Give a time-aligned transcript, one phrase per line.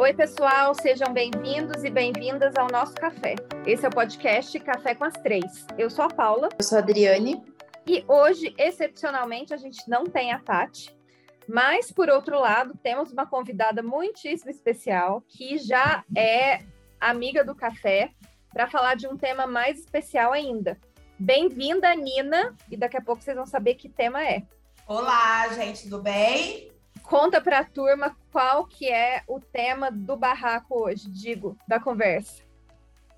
[0.00, 3.34] Oi, pessoal, sejam bem-vindos e bem-vindas ao nosso café.
[3.66, 5.66] Esse é o podcast Café com as Três.
[5.76, 6.48] Eu sou a Paula.
[6.58, 7.44] Eu sou a Adriane.
[7.86, 10.96] E hoje, excepcionalmente, a gente não tem a Tati,
[11.46, 16.62] mas, por outro lado, temos uma convidada muitíssimo especial que já é
[16.98, 18.10] amiga do café
[18.50, 20.78] para falar de um tema mais especial ainda.
[21.18, 24.44] Bem-vinda, Nina, e daqui a pouco vocês vão saber que tema é.
[24.86, 26.72] Olá, gente, tudo bem?
[27.10, 32.40] Conta para a turma qual que é o tema do barraco hoje, digo, da conversa.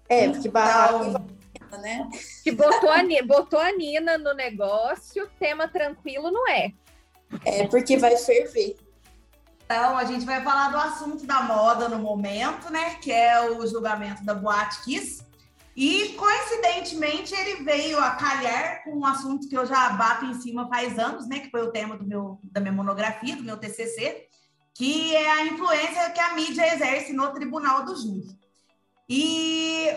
[0.08, 2.08] É, porque barraco então, né?
[2.42, 6.72] Que botou a, botou a Nina no negócio, tema tranquilo não é.
[7.44, 8.76] É, porque vai ferver.
[9.66, 12.94] Então, a gente vai falar do assunto da moda no momento, né?
[12.94, 15.22] Que é o julgamento da Boate Kiss.
[15.74, 20.68] E, coincidentemente, ele veio a calhar com um assunto que eu já bato em cima
[20.68, 21.40] faz anos, né?
[21.40, 24.26] Que foi o tema do meu, da minha monografia, do meu TCC,
[24.74, 28.38] que é a influência que a mídia exerce no tribunal do júri.
[29.08, 29.88] E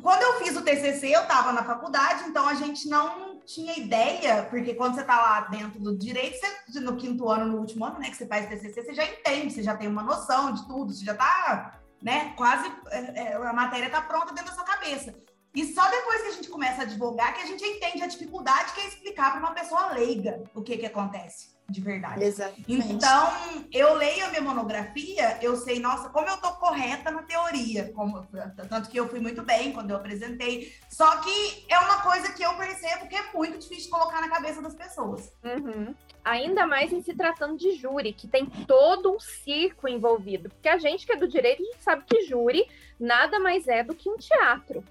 [0.00, 4.44] quando eu fiz o TCC, eu estava na faculdade, então a gente não tinha ideia,
[4.44, 7.98] porque quando você está lá dentro do direito, você, no quinto ano, no último ano,
[7.98, 10.92] né, que você faz TCC, você já entende, você já tem uma noção de tudo,
[10.92, 15.14] você já está, né, quase, é, é, a matéria está pronta dentro da sua cabeça.
[15.54, 18.72] E só depois que a gente começa a advogar que a gente entende a dificuldade
[18.72, 22.22] que é explicar para uma pessoa leiga o que que acontece de verdade.
[22.22, 22.92] Exatamente.
[22.92, 23.32] Então,
[23.72, 28.26] eu leio a minha monografia, eu sei, nossa, como eu tô correta na teoria, como,
[28.68, 30.72] tanto que eu fui muito bem quando eu apresentei.
[30.90, 34.60] Só que é uma coisa que eu percebo que é muito difícil colocar na cabeça
[34.60, 35.32] das pessoas.
[35.42, 35.94] Uhum.
[36.24, 40.50] Ainda mais em se tratando de júri, que tem todo um circo envolvido.
[40.50, 42.64] Porque a gente que é do direito, a gente sabe que júri
[42.98, 44.84] nada mais é do que um teatro.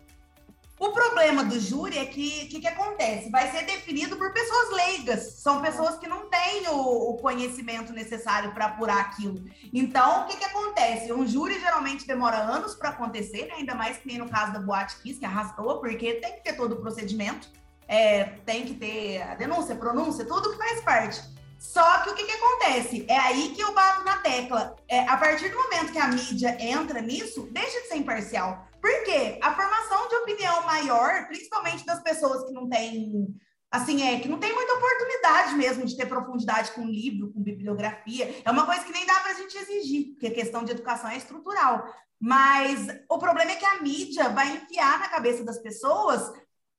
[0.82, 3.30] O problema do júri é que o que, que, acontece?
[3.30, 8.52] Vai ser definido por pessoas leigas, são pessoas que não têm o, o conhecimento necessário
[8.52, 9.46] para apurar aquilo.
[9.72, 11.14] Então, o que, que acontece?
[11.14, 13.58] Um júri geralmente demora anos para acontecer, né?
[13.58, 16.54] ainda mais que nem no caso da Boate Kiss, que arrastou, porque tem que ter
[16.54, 17.48] todo o procedimento,
[17.88, 21.22] é, tem que ter a denúncia, a pronúncia, tudo que faz parte.
[21.60, 23.06] Só que o que, que acontece?
[23.08, 24.76] É aí que eu bato na tecla.
[24.88, 28.71] É, a partir do momento que a mídia entra nisso, deixa de ser imparcial.
[28.82, 29.38] Por quê?
[29.42, 33.28] A formação de opinião maior, principalmente das pessoas que não têm,
[33.70, 38.42] assim, é, que não tem muita oportunidade mesmo de ter profundidade com livro, com bibliografia,
[38.44, 41.10] é uma coisa que nem dá para a gente exigir, porque a questão de educação
[41.10, 41.86] é estrutural.
[42.20, 46.22] Mas o problema é que a mídia vai enfiar na cabeça das pessoas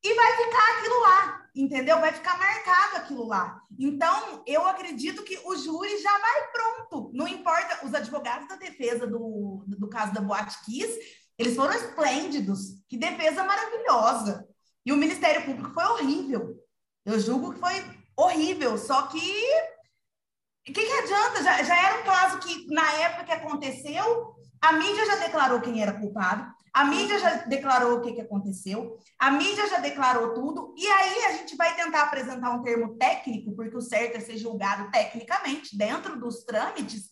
[0.04, 2.00] e vai ficar aquilo lá, entendeu?
[2.00, 3.60] Vai ficar marcado aquilo lá.
[3.78, 7.10] Então, eu acredito que o júri já vai pronto.
[7.14, 10.98] Não importa, os advogados da defesa do, do caso da Boate Kiss
[11.42, 12.82] eles foram esplêndidos.
[12.88, 14.46] Que defesa maravilhosa.
[14.86, 16.56] E o Ministério Público foi horrível.
[17.04, 17.84] Eu julgo que foi
[18.16, 18.78] horrível.
[18.78, 19.18] Só que.
[19.18, 21.42] O que, que adianta?
[21.42, 25.82] Já, já era um caso que, na época que aconteceu, a mídia já declarou quem
[25.82, 30.72] era culpado, a mídia já declarou o que, que aconteceu, a mídia já declarou tudo,
[30.78, 34.38] e aí a gente vai tentar apresentar um termo técnico, porque o certo é ser
[34.38, 37.10] julgado tecnicamente, dentro dos trâmites,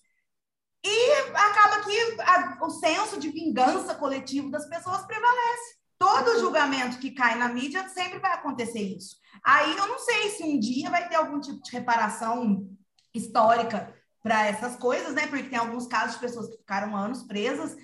[0.85, 5.81] e acaba que a, o senso de vingança coletivo das pessoas prevalece.
[5.99, 9.17] Todo julgamento que cai na mídia sempre vai acontecer isso.
[9.45, 12.67] Aí eu não sei se um dia vai ter algum tipo de reparação
[13.13, 15.27] histórica para essas coisas, né?
[15.27, 17.77] Porque tem alguns casos de pessoas que ficaram anos presas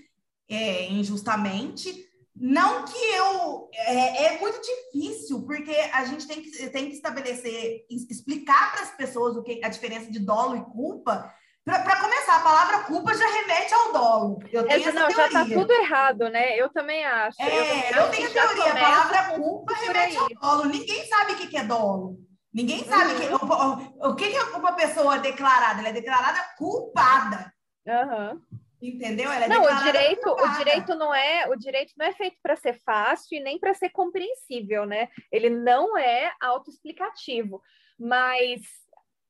[0.49, 2.07] é, injustamente.
[2.35, 3.69] Não que eu.
[3.73, 8.95] É, é, muito difícil, porque a gente tem que, tem que estabelecer, explicar para as
[8.95, 11.33] pessoas o que a diferença de dolo e culpa,
[11.67, 14.39] para começar, a palavra culpa já remete ao dolo.
[14.53, 15.17] Eu tenho essa, não, teoria.
[15.17, 16.57] já está tudo errado, né?
[16.57, 17.43] Eu também acho.
[17.43, 18.73] É, eu, eu tenho a teoria.
[18.73, 20.71] A palavra culpa remete ao dolo.
[20.71, 22.19] Ninguém sabe o que é dolo.
[22.55, 23.19] Ninguém sabe uhum.
[23.19, 25.81] que, o, o, o, que é uma pessoa declarada.
[25.81, 27.53] Ela é declarada culpada.
[27.85, 28.41] Uhum.
[28.81, 29.31] Entendeu?
[29.31, 32.55] Ela é não, o direito, o direito não é, o direito não é feito para
[32.55, 35.09] ser fácil e nem para ser compreensível, né?
[35.33, 37.61] Ele não é autoexplicativo,
[37.99, 38.61] mas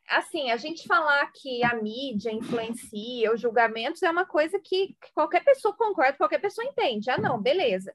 [0.09, 5.45] assim, a gente falar que a mídia influencia os julgamentos é uma coisa que, qualquer
[5.45, 7.11] pessoa concorda, qualquer pessoa entende.
[7.11, 7.95] Ah, não, beleza.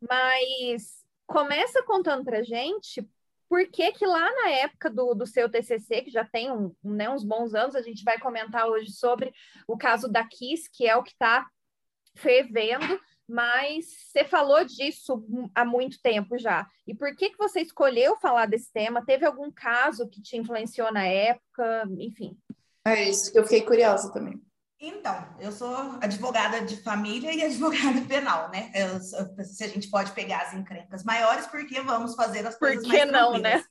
[0.00, 3.08] Mas começa contando pra gente
[3.48, 7.10] por que que lá na época do, do seu TCC, que já tem um, né,
[7.10, 9.32] uns bons anos, a gente vai comentar hoje sobre
[9.68, 11.46] o caso da Kiss, que é o que está
[12.14, 12.98] fervendo,
[13.32, 15.24] mas você falou disso
[15.54, 16.66] há muito tempo já.
[16.86, 19.04] E por que, que você escolheu falar desse tema?
[19.04, 21.88] Teve algum caso que te influenciou na época?
[21.98, 22.36] Enfim.
[22.86, 24.38] É isso, que eu fiquei curiosa também.
[24.78, 28.70] Então, eu sou advogada de família e advogada penal, né?
[28.74, 32.90] Eu, se a gente pode pegar as encrencas maiores, porque vamos fazer as coisas Por
[32.90, 33.64] que mais não, né?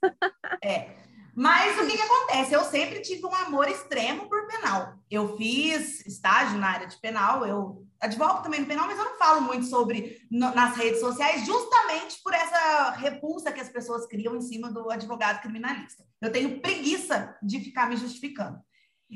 [0.64, 0.90] é.
[1.42, 2.54] Mas o que, que acontece?
[2.54, 4.94] Eu sempre tive um amor extremo por penal.
[5.10, 9.18] Eu fiz estágio na área de penal, eu advogo também no penal, mas eu não
[9.18, 14.36] falo muito sobre no, nas redes sociais, justamente por essa repulsa que as pessoas criam
[14.36, 16.06] em cima do advogado criminalista.
[16.22, 18.60] Eu tenho preguiça de ficar me justificando.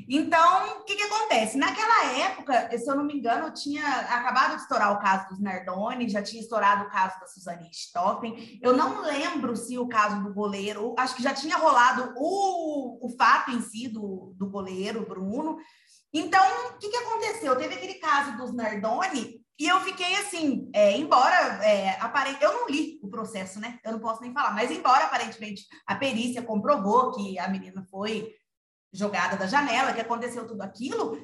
[0.08, 1.56] Então, o que, que acontece?
[1.56, 5.40] Naquela época, se eu não me engano, eu tinha acabado de estourar o caso dos
[5.40, 8.60] Nardoni, já tinha estourado o caso da Suzane Stoffen.
[8.62, 13.08] Eu não lembro se o caso do goleiro, acho que já tinha rolado o, o
[13.16, 15.56] fato em si do, do goleiro, Bruno.
[16.12, 17.56] Então, o que, que aconteceu?
[17.56, 22.68] Teve aquele caso dos Nardoni e eu fiquei assim, é, embora é, aparente, eu não
[22.68, 23.78] li o processo, né?
[23.82, 28.30] Eu não posso nem falar, mas embora aparentemente a perícia comprovou que a menina foi
[28.96, 31.18] jogada da janela, que aconteceu tudo aquilo,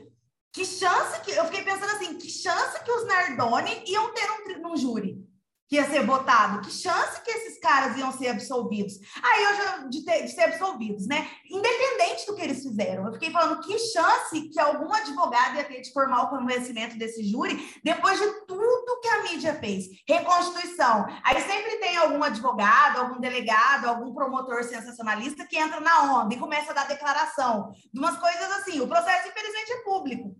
[0.53, 1.31] que chance que.
[1.31, 4.31] Eu fiquei pensando assim, que chance que os Nardoni iam ter
[4.65, 5.31] um, júri
[5.73, 6.61] que ia ser votado?
[6.61, 8.93] Que chance que esses caras iam ser absolvidos?
[9.23, 11.27] Aí eu já de, ter, de, ser absolvidos, né?
[11.51, 13.07] Independente do que eles fizeram.
[13.07, 17.25] Eu fiquei falando que chance que algum advogado ia ter de formar o conhecimento desse
[17.25, 19.87] júri depois de tudo que a mídia fez.
[20.07, 21.07] Reconstituição.
[21.25, 26.39] Aí sempre tem algum advogado, algum delegado, algum promotor sensacionalista que entra na onda e
[26.39, 28.79] começa a dar declaração de umas coisas assim.
[28.83, 30.37] O processo, infelizmente, é público.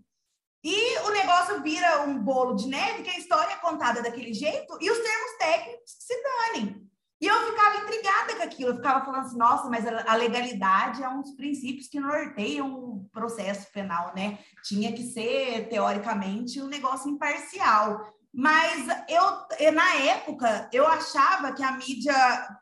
[0.63, 4.77] E o negócio vira um bolo de neve, que a história é contada daquele jeito,
[4.79, 6.83] e os termos técnicos se danem.
[7.19, 11.07] E eu ficava intrigada com aquilo, eu ficava falando assim, nossa, mas a legalidade é
[11.07, 14.39] um dos princípios que norteiam o processo penal, né?
[14.63, 18.13] Tinha que ser, teoricamente, um negócio imparcial.
[18.33, 22.13] Mas eu, na época, eu achava que a mídia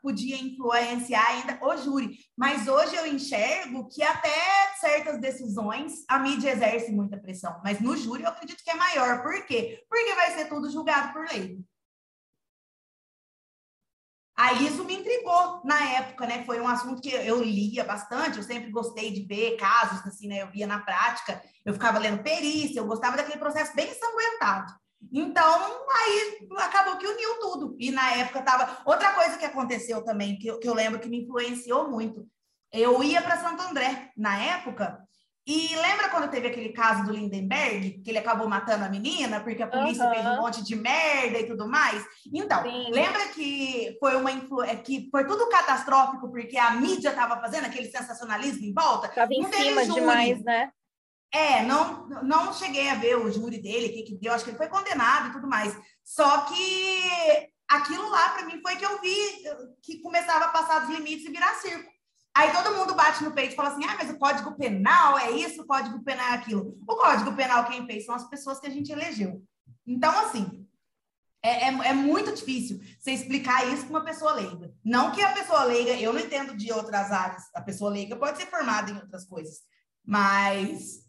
[0.02, 2.18] podia influenciar ainda o júri.
[2.36, 7.58] Mas hoje eu enxergo que até certas decisões a mídia exerce muita pressão.
[7.64, 9.22] Mas no júri eu acredito que é maior.
[9.22, 9.82] Por quê?
[9.88, 11.58] Porque vai ser tudo julgado por lei.
[14.36, 16.44] Aí isso me intrigou na época, né?
[16.44, 20.42] Foi um assunto que eu lia bastante, eu sempre gostei de ver casos, assim, né?
[20.42, 24.74] Eu via na prática, eu ficava lendo perícia, eu gostava daquele processo bem ensanguentado.
[25.12, 27.76] Então, aí acabou que uniu tudo.
[27.78, 28.82] E na época tava.
[28.84, 32.26] Outra coisa que aconteceu também, que eu, que eu lembro que me influenciou muito.
[32.72, 34.98] Eu ia para Santo André na época,
[35.44, 39.62] e lembra quando teve aquele caso do Lindenberg, que ele acabou matando a menina, porque
[39.62, 40.14] a polícia uhum.
[40.14, 42.04] fez um monte de merda e tudo mais?
[42.32, 42.90] Então, Sim.
[42.92, 44.62] lembra que foi uma influ...
[44.62, 49.08] É que foi tudo catastrófico, porque a mídia estava fazendo aquele sensacionalismo em volta?
[49.08, 50.70] Estava em cima demais, né?
[51.34, 54.50] É, não, não cheguei a ver o júri dele, o que, que deu, acho que
[54.50, 55.76] ele foi condenado e tudo mais.
[56.04, 59.16] Só que aquilo lá, para mim, foi que eu vi
[59.82, 61.90] que começava a passar dos limites e virar circo.
[62.34, 65.30] Aí todo mundo bate no peito e fala assim: ah, mas o Código Penal é
[65.32, 66.78] isso, o Código Penal é aquilo.
[66.86, 69.42] O Código Penal, quem fez, são as pessoas que a gente elegeu.
[69.86, 70.66] Então, assim,
[71.42, 74.72] é, é, é muito difícil você explicar isso para uma pessoa leiga.
[74.84, 78.38] Não que a pessoa leiga, eu não entendo de outras áreas, a pessoa leiga pode
[78.38, 79.60] ser formada em outras coisas,
[80.04, 81.01] mas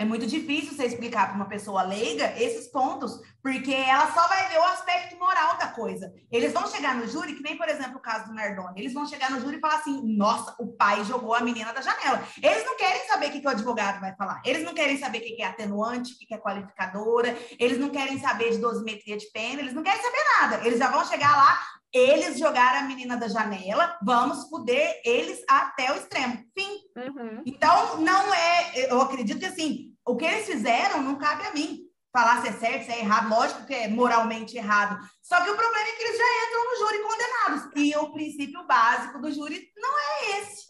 [0.00, 4.48] é muito difícil você explicar para uma pessoa leiga esses pontos, porque ela só vai
[4.48, 6.10] ver o aspecto moral da coisa.
[6.32, 9.04] Eles vão chegar no júri, que nem, por exemplo, o caso do Nardoni, eles vão
[9.04, 12.26] chegar no júri e falar assim: nossa, o pai jogou a menina da janela.
[12.42, 15.18] Eles não querem saber o que, que o advogado vai falar, eles não querem saber
[15.18, 18.58] o que, que é atenuante, o que, que é qualificadora, eles não querem saber de
[18.58, 20.66] dosimetria de pena, eles não querem saber nada.
[20.66, 21.60] Eles já vão chegar lá,
[21.92, 26.42] eles jogaram a menina da janela, vamos poder eles até o extremo.
[26.56, 26.80] Fim.
[26.96, 27.42] Uhum.
[27.44, 31.90] Então, não é, eu acredito que assim, o que eles fizeram não cabe a mim
[32.12, 33.28] falar se é certo, se é errado.
[33.28, 34.98] Lógico que é moralmente errado.
[35.22, 37.70] Só que o problema é que eles já entram no júri condenados.
[37.76, 40.66] E o princípio básico do júri não é esse.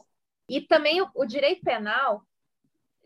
[0.49, 2.23] E também o, o direito penal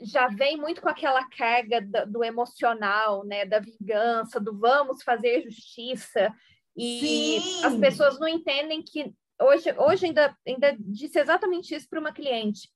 [0.00, 5.42] já vem muito com aquela carga do, do, emocional, né, da vingança, do vamos fazer
[5.42, 6.34] justiça.
[6.76, 7.64] E Sim.
[7.64, 12.68] as pessoas não entendem que hoje, hoje ainda, ainda disse exatamente isso para uma cliente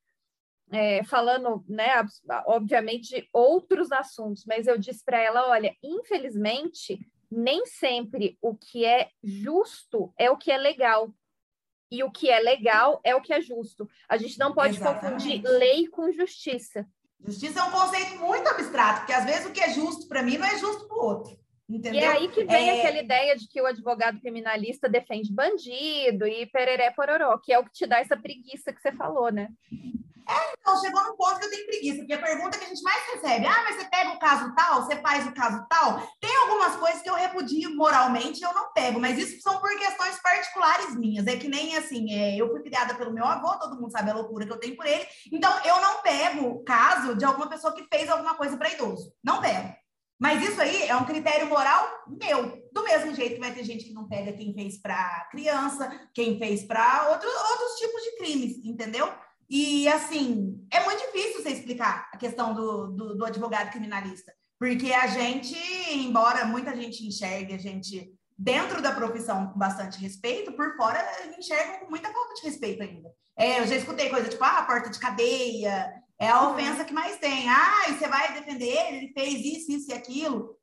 [0.71, 2.05] é, falando, né,
[2.47, 6.99] obviamente, de outros assuntos, mas eu disse para ela: olha, infelizmente,
[7.31, 11.13] nem sempre o que é justo é o que é legal.
[11.91, 13.89] E o que é legal é o que é justo.
[14.07, 15.25] A gente não pode Exatamente.
[15.25, 16.87] confundir lei com justiça.
[17.25, 20.37] Justiça é um conceito muito abstrato, porque às vezes o que é justo para mim
[20.37, 21.39] não é justo para o outro.
[21.69, 22.01] Entendeu?
[22.01, 22.79] E é aí que vem é...
[22.79, 27.65] aquela ideia de que o advogado criminalista defende bandido e pereré pororó, que é o
[27.65, 29.49] que te dá essa preguiça que você falou, né?
[30.29, 32.83] É, então, chegou num ponto que eu tenho preguiça, porque a pergunta que a gente
[32.83, 36.37] mais recebe, ah, mas você pega o caso tal, você faz o caso tal, tem
[36.37, 40.95] algumas coisas que eu repudio moralmente eu não pego, mas isso são por questões particulares
[40.97, 44.11] minhas, é que nem assim, é, eu fui criada pelo meu avô, todo mundo sabe
[44.11, 47.75] a loucura que eu tenho por ele, então eu não pego caso de alguma pessoa
[47.75, 49.75] que fez alguma coisa para idoso, não pego.
[50.21, 52.61] Mas isso aí é um critério moral meu.
[52.73, 56.39] Do mesmo jeito que vai ter gente que não pega quem fez para criança, quem
[56.39, 59.09] fez para outros, outros tipos de crimes, entendeu?
[59.49, 64.33] E, assim, é muito difícil você explicar a questão do, do, do advogado criminalista.
[64.59, 65.57] Porque a gente,
[65.93, 71.01] embora muita gente enxergue a gente dentro da profissão com bastante respeito, por fora
[71.37, 73.11] enxergam com muita falta de respeito ainda.
[73.37, 77.19] É, eu já escutei coisa tipo, ah, porta de cadeia, é a ofensa que mais
[77.19, 77.49] tem.
[77.49, 80.57] Ah, e você vai defender ele, ele fez isso, isso e aquilo.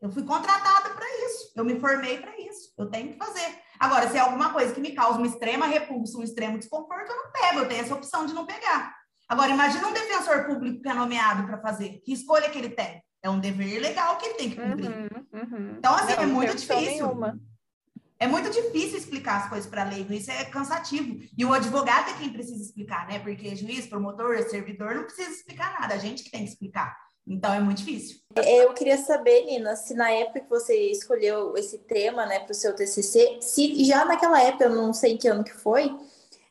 [0.00, 1.25] Eu fui contratada para isso,
[1.56, 3.58] eu me formei para isso, eu tenho que fazer.
[3.80, 7.16] Agora, se é alguma coisa que me causa uma extrema repulsa, um extremo desconforto, eu
[7.16, 8.94] não pego, eu tenho essa opção de não pegar.
[9.28, 13.02] Agora, imagina um defensor público que é nomeado para fazer, que escolha que ele tem?
[13.22, 14.88] É um dever legal que ele tem que cumprir.
[14.88, 15.74] Uhum, uhum.
[15.78, 16.84] Então, assim, não, é muito difícil.
[16.84, 17.40] Nenhuma.
[18.18, 21.18] É muito difícil explicar as coisas para leigo, isso é cansativo.
[21.36, 23.18] E o advogado é quem precisa explicar, né?
[23.18, 26.96] Porque juiz, promotor, servidor não precisa explicar nada, a gente que tem que explicar.
[27.26, 28.20] Então é muito difícil.
[28.36, 32.54] Eu queria saber, Nina, se na época que você escolheu esse tema, né, para o
[32.54, 35.90] seu TCC, se já naquela época, eu não sei que ano que foi,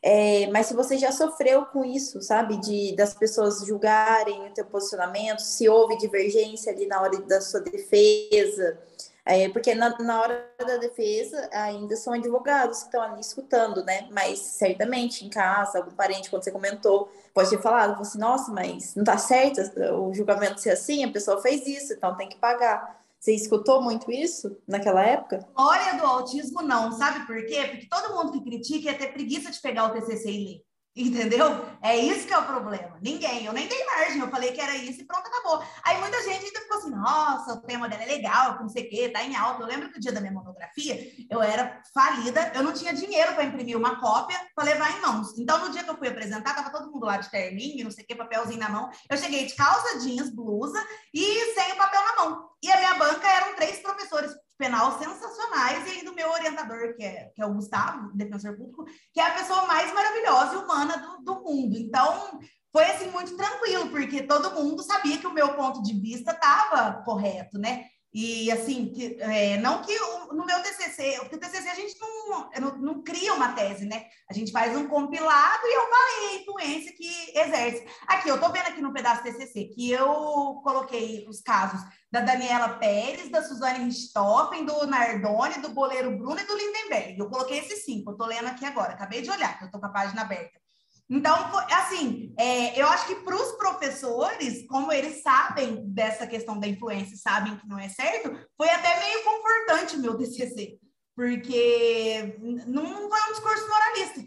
[0.02, 4.66] é, mas se você já sofreu com isso, sabe, de das pessoas julgarem o teu
[4.66, 8.78] posicionamento, se houve divergência ali na hora da sua defesa,
[9.26, 14.08] é, porque na, na hora da defesa ainda são advogados que estão ali escutando, né?
[14.12, 18.94] Mas certamente em casa, algum parente, quando você comentou, pode ter falado, assim, nossa, mas
[18.94, 19.62] não tá certo
[20.00, 23.04] o julgamento ser assim, a pessoa fez isso, então tem que pagar.
[23.20, 25.48] Você escutou muito isso naquela época?
[25.56, 27.66] Olha, do autismo não, sabe por quê?
[27.72, 30.62] Porque todo mundo que critica ia ter preguiça de pegar o TCC e ler.
[30.96, 31.66] Entendeu?
[31.82, 32.98] É isso que é o problema.
[33.02, 35.62] Ninguém, eu nem dei margem, eu falei que era isso e pronto, acabou.
[35.84, 38.90] Aí muita gente ainda ficou assim, nossa, o tema dela é legal, não sei o
[38.90, 39.62] quê, tá em alta.
[39.62, 43.34] Eu lembro que o dia da minha monografia, eu era falida, eu não tinha dinheiro
[43.34, 45.38] para imprimir uma cópia para levar em mãos.
[45.38, 48.06] Então, no dia que eu fui apresentar, tava todo mundo lá de terninho, não sei
[48.06, 48.90] o quê, papelzinho na mão.
[49.10, 50.82] Eu cheguei de calça jeans, blusa
[51.14, 52.50] e sem o papel na mão.
[52.64, 57.04] E a minha banca eram três professores penal sensacionais, e ainda o meu orientador, que
[57.04, 60.98] é, que é o Gustavo, defensor público, que é a pessoa mais maravilhosa e humana
[60.98, 61.78] do, do mundo.
[61.78, 62.40] Então,
[62.72, 67.04] foi assim muito tranquilo, porque todo mundo sabia que o meu ponto de vista estava
[67.04, 67.86] correto, né?
[68.18, 72.00] E assim, que, é, não que o, no meu TCC, porque o TCC a gente
[72.00, 74.06] não, não, não, cria uma tese, né?
[74.30, 77.86] A gente faz um compilado e eu falei a influência que exerce.
[78.08, 82.70] Aqui, eu tô vendo aqui no pedaço TCC que eu coloquei os casos da Daniela
[82.80, 87.20] Pérez, da Suzane Richthofen, do Nardoni, do Boleiro Bruno e do Lindenberg.
[87.20, 89.78] Eu coloquei esses cinco, eu tô lendo aqui agora, acabei de olhar, que eu tô
[89.78, 90.65] com a página aberta.
[91.10, 91.36] Então,
[91.72, 97.16] assim, é, eu acho que para os professores, como eles sabem dessa questão da influência,
[97.16, 100.80] sabem que não é certo, foi até meio confortante meu TCC,
[101.16, 104.20] porque não foi um discurso moralista.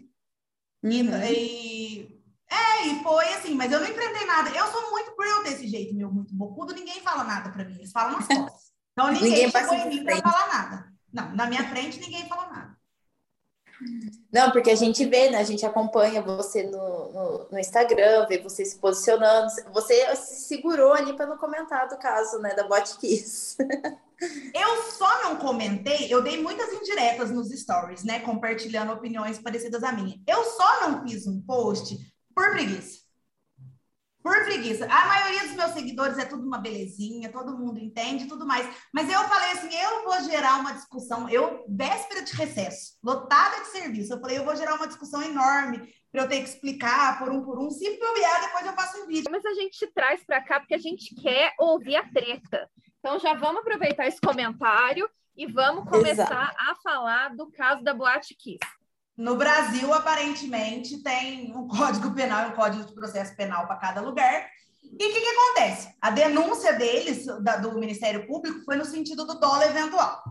[0.81, 1.23] Uhum.
[1.29, 4.49] E, é, e foi assim, mas eu não enfrentei nada.
[4.51, 7.75] Eu sou muito por eu desse jeito, meu, muito bocudo, ninguém fala nada para mim,
[7.75, 8.69] eles falam nas costas.
[8.93, 10.93] Então ninguém, ninguém chegou em mim para falar nada.
[11.11, 12.78] Não, na minha frente ninguém falou nada.
[14.31, 15.39] Não, porque a gente vê, né?
[15.39, 19.49] A gente acompanha você no, no, no, Instagram, vê você se posicionando.
[19.73, 23.57] Você se segurou ali para não comentar do caso, né, da Botkiss.
[24.53, 28.19] Eu só não comentei, eu dei muitas indiretas nos stories, né?
[28.19, 30.19] Compartilhando opiniões parecidas a minha.
[30.27, 31.97] Eu só não fiz um post
[32.35, 32.99] por preguiça.
[34.21, 34.85] Por preguiça.
[34.85, 38.67] A maioria dos meus seguidores é tudo uma belezinha, todo mundo entende tudo mais.
[38.93, 41.29] Mas eu falei assim: eu vou gerar uma discussão.
[41.29, 45.93] Eu, véspera de recesso, lotada de serviço, eu falei: eu vou gerar uma discussão enorme
[46.11, 47.69] para eu ter que explicar por um por um.
[47.69, 49.31] Se bobear, depois eu faço um vídeo.
[49.31, 52.69] Mas a gente traz para cá porque a gente quer ouvir a treta.
[52.99, 56.55] Então já vamos aproveitar esse comentário e vamos começar Exato.
[56.57, 58.59] a falar do caso da Boate Kiss.
[59.19, 63.99] No Brasil, aparentemente, tem um código penal e um código de processo penal para cada
[63.99, 64.47] lugar.
[64.81, 65.93] E o que, que, acontece?
[65.99, 70.23] A denúncia deles, da, do Ministério Público, foi no sentido do dolo eventual.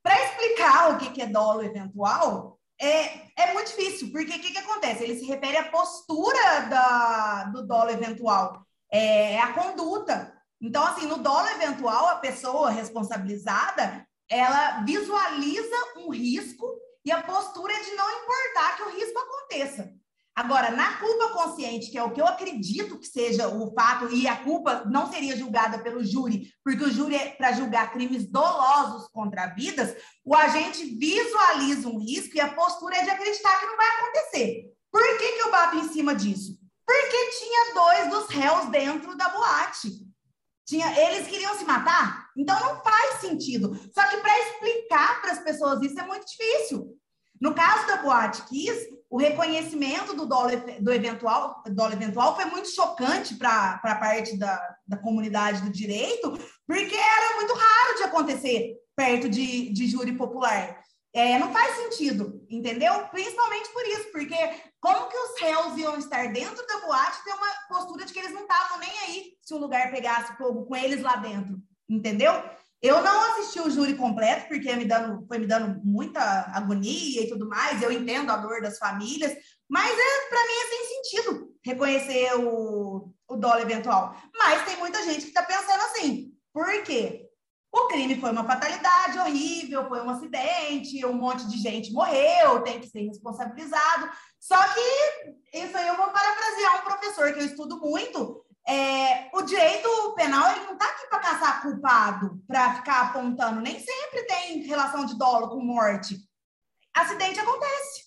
[0.00, 4.52] Para explicar o que, que é dolo eventual, é, é muito difícil, porque o que,
[4.52, 5.02] que acontece?
[5.02, 10.32] Ele se refere à postura da, do dolo eventual, é, é a conduta.
[10.60, 17.72] Então, assim, no dolo eventual, a pessoa responsabilizada, ela visualiza um risco e a postura
[17.72, 19.94] é de não importar que o risco aconteça.
[20.34, 24.26] Agora, na culpa consciente, que é o que eu acredito que seja o fato, e
[24.26, 29.08] a culpa não seria julgada pelo júri, porque o júri é para julgar crimes dolosos
[29.12, 33.76] contra vidas, o agente visualiza um risco e a postura é de acreditar que não
[33.76, 34.64] vai acontecer.
[34.90, 36.58] Por que, que eu bato em cima disso?
[36.84, 39.90] Porque tinha dois dos réus dentro da boate.
[40.66, 42.25] Tinha, eles queriam se matar?
[42.36, 43.74] Então não faz sentido.
[43.94, 46.96] Só que para explicar para as pessoas isso é muito difícil.
[47.40, 50.50] No caso da Boate Kiss, o reconhecimento do dolo,
[50.80, 56.32] do eventual, dolo eventual foi muito chocante para a parte da, da comunidade do direito,
[56.66, 60.80] porque era muito raro de acontecer perto de, de júri popular.
[61.12, 62.92] É, não faz sentido, entendeu?
[63.08, 64.36] Principalmente por isso, porque
[64.80, 68.32] como que os réus iam estar dentro da boate ter uma postura de que eles
[68.32, 72.32] não estavam nem aí se o lugar pegasse fogo com eles lá dentro, entendeu?
[72.82, 76.20] Eu não assisti o júri completo, porque me dando, foi me dando muita
[76.54, 77.82] agonia e tudo mais.
[77.82, 79.34] Eu entendo a dor das famílias,
[79.68, 84.14] mas é, para mim é sem sentido reconhecer o, o dólar eventual.
[84.36, 86.32] Mas tem muita gente que está pensando assim.
[86.52, 87.26] Por quê?
[87.72, 92.80] O crime foi uma fatalidade horrível, foi um acidente, um monte de gente morreu, tem
[92.80, 94.10] que ser responsabilizado.
[94.40, 98.45] Só que isso aí eu vou parafrasear um professor que eu estudo muito.
[98.68, 103.60] É, o direito penal ele não está aqui para caçar culpado, para ficar apontando.
[103.60, 106.16] Nem sempre tem relação de dolo com morte.
[106.94, 108.06] Acidente acontece.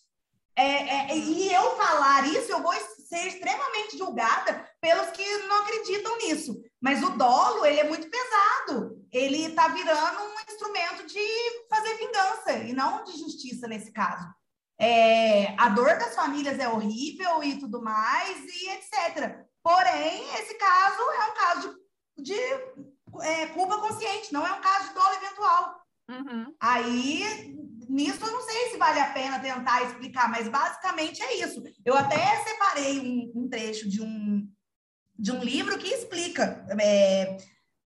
[0.56, 6.18] É, é, e eu falar isso, eu vou ser extremamente julgada pelos que não acreditam
[6.18, 6.62] nisso.
[6.82, 9.02] Mas o dolo, ele é muito pesado.
[9.12, 14.28] Ele está virando um instrumento de fazer vingança e não de justiça nesse caso.
[14.78, 19.49] É, a dor das famílias é horrível e tudo mais, e etc.
[19.64, 21.80] Porém, esse caso é um caso
[22.18, 22.40] de, de
[23.22, 25.82] é, culpa consciente, não é um caso de dolo eventual.
[26.10, 26.56] Uhum.
[26.60, 27.56] Aí,
[27.88, 31.62] nisso eu não sei se vale a pena tentar explicar, mas basicamente é isso.
[31.86, 34.48] Eu até separei um, um trecho de um,
[35.18, 36.66] de um livro que explica.
[36.82, 37.38] É,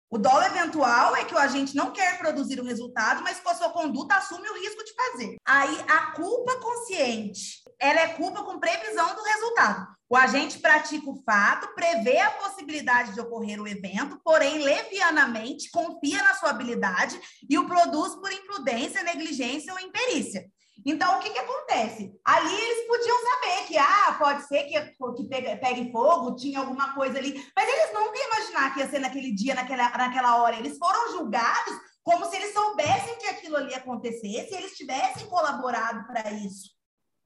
[0.10, 3.56] o dolo eventual é que o agente não quer produzir o resultado, mas com a
[3.56, 5.38] sua conduta assume o risco de fazer.
[5.46, 9.88] Aí a culpa consciente, ela é culpa com previsão do resultado.
[10.10, 16.24] O agente pratica o fato, prevê a possibilidade de ocorrer o evento, porém levianamente confia
[16.24, 20.50] na sua habilidade e o produz por imprudência, negligência ou imperícia.
[20.86, 22.13] Então, o que, que acontece?
[22.25, 26.93] Ali eles podiam saber que, ah, pode ser que, que pegue, pegue fogo, tinha alguma
[26.93, 30.57] coisa ali, mas eles nunca iam imaginar que ia ser naquele dia, naquela, naquela hora.
[30.57, 36.07] Eles foram julgados como se eles soubessem que aquilo ali acontecesse e eles tivessem colaborado
[36.07, 36.69] para isso.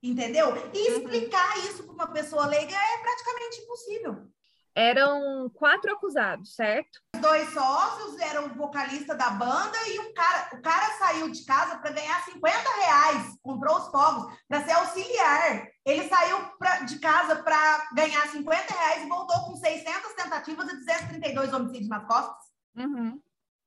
[0.01, 0.49] Entendeu?
[0.73, 0.97] E uhum.
[0.97, 4.27] explicar isso para uma pessoa leiga é praticamente impossível.
[4.75, 6.99] Eram quatro acusados, certo?
[7.19, 10.49] Dois sócios, era o vocalista da banda e um cara.
[10.53, 15.67] O cara saiu de casa para ganhar 50 reais, comprou os fogos para ser auxiliar.
[15.85, 20.77] Ele saiu pra, de casa para ganhar 50 reais e voltou com 600 tentativas e
[20.77, 22.45] 232 homicídios nas costas.
[22.75, 23.21] Uhum.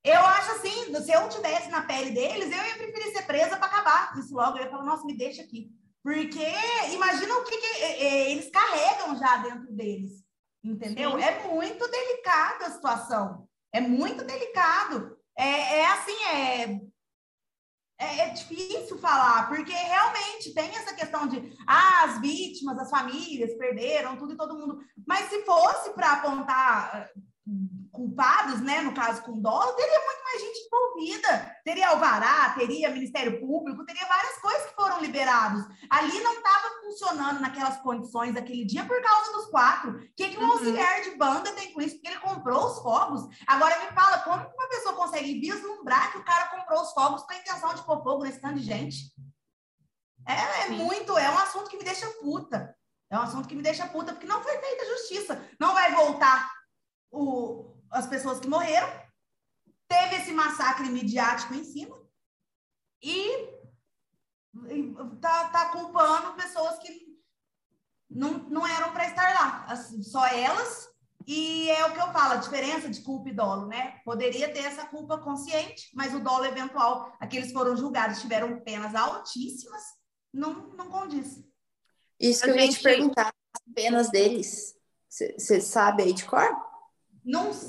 [0.04, 3.66] Eu acho assim, se eu tivesse na pele deles, eu ia preferir ser presa para
[3.66, 4.56] acabar isso logo.
[4.56, 5.68] Eu ia falar, nossa, me deixa aqui.
[6.02, 6.46] Porque
[6.92, 10.25] imagina o que, que é, é, eles carregam já dentro deles.
[10.66, 11.12] Entendeu?
[11.12, 11.22] Sim.
[11.22, 13.48] É muito delicada a situação.
[13.72, 15.16] É muito delicado.
[15.38, 16.62] É, é assim, é,
[17.98, 23.56] é, é, difícil falar, porque realmente tem essa questão de ah, as vítimas, as famílias
[23.56, 24.80] perderam tudo e todo mundo.
[25.06, 27.10] Mas se fosse para apontar
[27.96, 31.56] culpados, né, no caso com dolo, teria muito mais gente envolvida.
[31.64, 35.64] Teria alvará, teria Ministério Público, teria várias coisas que foram liberados.
[35.90, 39.90] Ali não estava funcionando naquelas condições daquele dia por causa dos quatro.
[39.92, 40.52] O que, que um uhum.
[40.52, 41.96] auxiliar de banda tem com isso?
[41.96, 43.22] Porque ele comprou os fogos.
[43.46, 47.32] Agora me fala, como uma pessoa consegue vislumbrar que o cara comprou os fogos com
[47.32, 49.12] a intenção de pôr fogo nesse tanto de gente?
[50.28, 52.76] É, é muito, é um assunto que me deixa puta.
[53.08, 55.48] É um assunto que me deixa puta, porque não foi feita justiça.
[55.60, 56.50] Não vai voltar
[57.10, 58.88] o, as pessoas que morreram,
[59.88, 61.96] teve esse massacre midiático em cima
[63.02, 63.48] e,
[65.20, 67.06] tá, tá culpando pessoas que
[68.08, 70.88] não, não eram para estar lá, assim, só elas.
[71.26, 74.00] E é o que eu falo, a diferença de culpa e dolo, né?
[74.04, 79.82] Poderia ter essa culpa consciente, mas o dolo eventual, aqueles foram julgados, tiveram penas altíssimas,
[80.32, 81.42] não, não condiz.
[82.20, 82.70] Isso que a eu gente...
[82.70, 84.76] ia te perguntar, as penas deles,
[85.08, 86.65] você sabe aí de cor?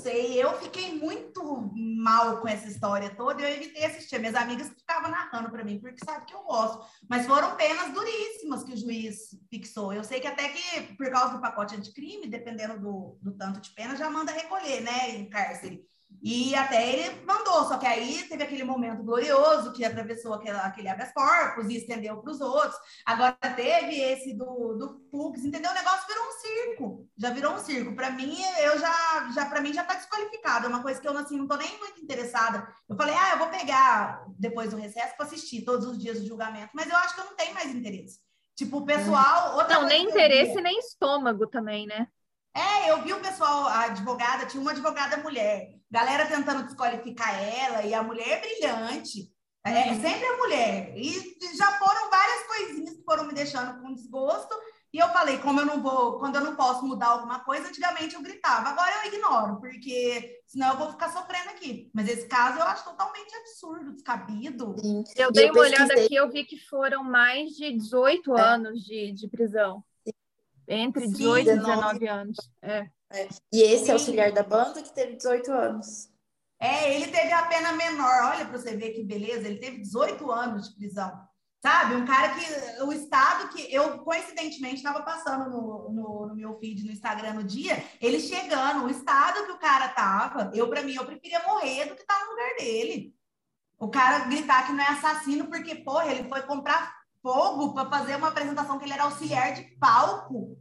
[0.02, 3.42] Sei, eu fiquei muito mal com essa história toda.
[3.42, 4.18] Eu evitei assistir.
[4.18, 6.86] Minhas amigas ficavam narrando para mim, porque sabe que eu gosto.
[7.08, 9.92] Mas foram penas duríssimas que o juiz fixou.
[9.92, 13.70] Eu sei que até que, por causa do pacote anticrime, dependendo do, do tanto de
[13.70, 15.84] pena, já manda recolher, né, em cárcere.
[16.20, 20.88] E até ele mandou, só que aí teve aquele momento glorioso que atravessou aquele, aquele
[20.88, 22.76] habeas corpus e estendeu para os outros.
[23.06, 25.70] Agora teve esse do, do Fux, entendeu?
[25.70, 27.08] O negócio virou um circo.
[27.16, 27.94] Já virou um circo.
[27.94, 30.66] Para mim, eu já, já para mim já está desqualificado.
[30.66, 32.66] É uma coisa que eu assim, não estou nem muito interessada.
[32.88, 36.26] Eu falei, ah, eu vou pegar depois do recesso para assistir todos os dias do
[36.26, 38.18] julgamento, mas eu acho que eu não tenho mais interesse.
[38.56, 39.56] Tipo, o pessoal.
[39.68, 42.08] não, nem interesse, nem estômago também, né?
[42.52, 47.82] É, eu vi o pessoal, a advogada, tinha uma advogada mulher, galera tentando desqualificar ela,
[47.82, 49.32] e a mulher é brilhante.
[49.64, 50.00] É, uhum.
[50.00, 50.92] sempre a mulher.
[50.96, 51.12] E
[51.56, 54.54] já foram várias coisinhas que foram me deixando com desgosto.
[54.90, 58.14] E eu falei, como eu não vou, quando eu não posso mudar alguma coisa, antigamente
[58.14, 61.90] eu gritava, agora eu ignoro, porque senão eu vou ficar sofrendo aqui.
[61.92, 64.74] Mas esse caso eu acho totalmente absurdo, descabido.
[64.78, 65.04] Sim.
[65.14, 68.40] Eu dei eu uma olhada aqui, eu vi que foram mais de 18 é.
[68.40, 69.84] anos de, de prisão.
[70.66, 72.36] Entre 18 Sim, e 19 anos.
[72.62, 72.88] É.
[73.10, 73.28] É.
[73.52, 76.08] E esse auxiliar da banda que teve 18 anos.
[76.60, 78.24] É, ele teve a pena menor.
[78.24, 81.28] Olha para você ver que beleza, ele teve 18 anos de prisão.
[81.60, 81.96] Sabe?
[81.96, 86.84] Um cara que o estado que eu coincidentemente estava passando no, no, no, meu feed
[86.84, 90.94] no Instagram no dia, ele chegando, o estado que o cara tava, eu para mim
[90.94, 93.12] eu preferia morrer do que estar tá no lugar dele.
[93.76, 98.16] O cara gritar que não é assassino porque, porra, ele foi comprar fogo para fazer
[98.16, 100.57] uma apresentação que ele era auxiliar de palco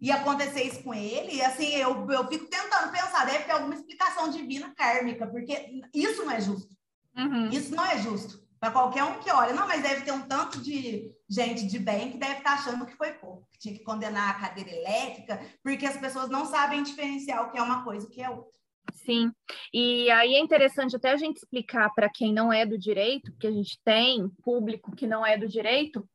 [0.00, 3.74] e acontecer isso com ele, e assim, eu, eu fico tentando pensar, deve ter alguma
[3.74, 6.76] explicação divina kármica, porque isso não é justo.
[7.16, 7.48] Uhum.
[7.48, 8.44] Isso não é justo.
[8.60, 12.10] Para qualquer um que olha, não, mas deve ter um tanto de gente de bem
[12.10, 15.86] que deve estar achando que foi pouco, que tinha que condenar a cadeira elétrica, porque
[15.86, 18.56] as pessoas não sabem diferenciar o que é uma coisa e o que é outra.
[18.92, 19.30] Sim,
[19.72, 23.46] e aí é interessante até a gente explicar para quem não é do direito, porque
[23.46, 26.08] a gente tem público que não é do direito,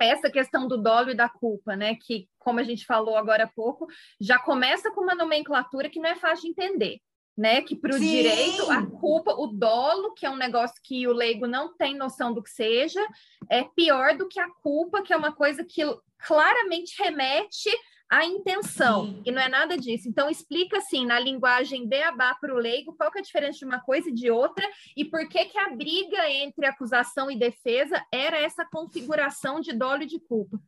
[0.00, 1.94] essa questão do dolo e da culpa, né?
[1.94, 3.86] Que, como a gente falou agora há pouco,
[4.20, 7.00] já começa com uma nomenclatura que não é fácil de entender.
[7.36, 11.12] Né, que para o direito a culpa, o dolo, que é um negócio que o
[11.12, 13.04] leigo não tem noção do que seja,
[13.50, 15.82] é pior do que a culpa, que é uma coisa que
[16.16, 17.70] claramente remete
[18.14, 19.22] a intenção, Sim.
[19.26, 20.08] e não é nada disso.
[20.08, 23.64] Então, explica assim, na linguagem beabá para o leigo, qual que é a diferença de
[23.64, 24.64] uma coisa e de outra,
[24.96, 30.04] e por que que a briga entre acusação e defesa era essa configuração de dolo
[30.04, 30.60] e de culpa.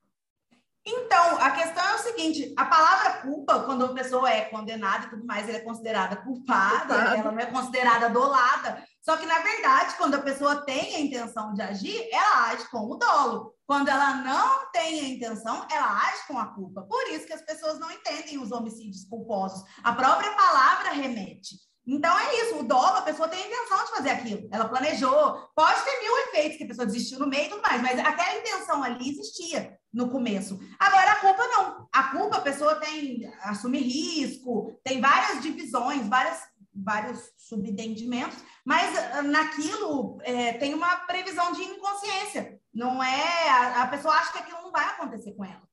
[0.85, 5.11] Então, a questão é o seguinte: a palavra culpa, quando a pessoa é condenada e
[5.11, 7.17] tudo mais, ela é considerada culpada, Culpado.
[7.17, 8.83] ela não é considerada dolada.
[9.03, 12.79] Só que, na verdade, quando a pessoa tem a intenção de agir, ela age com
[12.91, 13.55] o dolo.
[13.65, 16.83] Quando ela não tem a intenção, ela age com a culpa.
[16.83, 19.63] Por isso que as pessoas não entendem os homicídios culposos.
[19.85, 21.55] A própria palavra remete.
[21.87, 24.49] Então é isso, o dolo, a pessoa tem a intenção de fazer aquilo.
[24.51, 27.81] Ela planejou, pode ter mil efeitos que a pessoa desistiu no meio e tudo mais,
[27.81, 30.61] mas aquela intenção ali existia no começo.
[30.79, 31.89] Agora a culpa não.
[31.91, 36.39] A culpa a pessoa tem assume risco, tem várias divisões, várias,
[36.75, 42.61] vários subentendimentos, mas ah, naquilo é, tem uma previsão de inconsciência.
[42.75, 45.67] Não é a, a pessoa acha que aquilo não vai acontecer com ela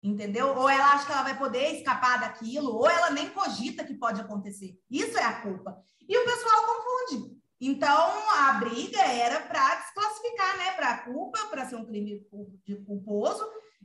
[0.00, 0.48] entendeu?
[0.48, 4.20] Ou ela acha que ela vai poder escapar daquilo, ou ela nem cogita que pode
[4.20, 4.78] acontecer.
[4.90, 5.82] Isso é a culpa.
[6.06, 7.34] E o pessoal confunde.
[7.58, 10.72] Então, a briga era para desclassificar, né?
[10.72, 12.22] Para a culpa, para ser um crime
[12.66, 13.42] de culposo.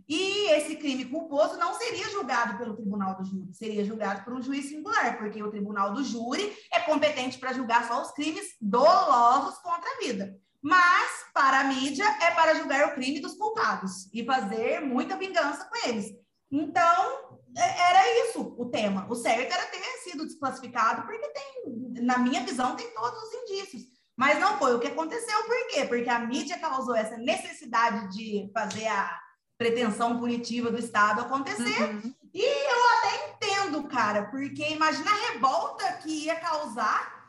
[0.10, 4.42] E esse crime culposo não seria julgado pelo tribunal do júri, seria julgado por um
[4.42, 9.60] juiz singular, porque o tribunal do júri é competente para julgar só os crimes dolosos
[9.60, 10.36] contra a vida.
[10.60, 15.70] Mas, para a mídia, é para julgar o crime dos culpados e fazer muita vingança
[15.70, 16.08] com eles.
[16.52, 19.06] Então, é, era isso o tema.
[19.12, 23.84] O certo era ter sido desclassificado, porque tem, na minha visão, tem todos os indícios.
[24.18, 25.86] Mas não foi o que aconteceu, por quê?
[25.86, 29.29] Porque a mídia causou essa necessidade de fazer a
[29.60, 31.84] pretensão punitiva do Estado acontecer.
[31.84, 32.16] Uhum.
[32.34, 37.20] E eu até entendo, cara, porque imagina a revolta que ia causar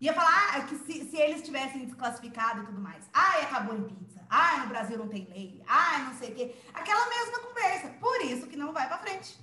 [0.00, 3.08] Ia falar ah, que se, se eles tivessem desclassificado e tudo mais.
[3.10, 4.20] Ai, acabou em pizza.
[4.28, 5.62] Ai, no Brasil não tem lei.
[5.66, 6.54] Ai, não sei o quê.
[6.74, 7.88] Aquela mesma conversa.
[8.00, 9.38] Por isso que não vai para frente.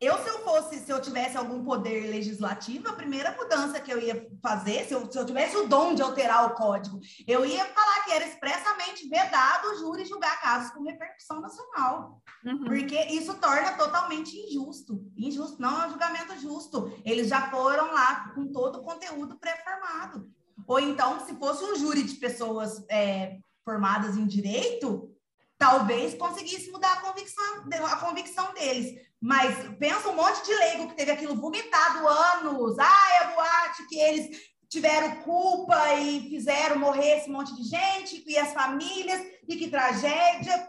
[0.00, 4.00] Eu, se eu fosse, se eu tivesse algum poder legislativo, a primeira mudança que eu
[4.00, 7.66] ia fazer, se eu, se eu tivesse o dom de alterar o código, eu ia
[7.66, 12.22] falar que era expressamente vedado o júri julgar casos com repercussão nacional.
[12.42, 12.64] Uhum.
[12.64, 15.04] Porque isso torna totalmente injusto.
[15.14, 16.98] Injusto, não é um julgamento justo.
[17.04, 20.30] Eles já foram lá com todo o conteúdo pré-formado.
[20.66, 25.14] Ou então, se fosse um júri de pessoas é, formadas em direito,
[25.58, 29.09] talvez conseguisse mudar a convicção, a convicção deles.
[29.20, 32.78] Mas pensa um monte de leigo que teve aquilo vomitado anos.
[32.78, 38.38] Ai, a boate que eles tiveram culpa e fizeram morrer esse monte de gente, e
[38.38, 40.68] as famílias, e que tragédia,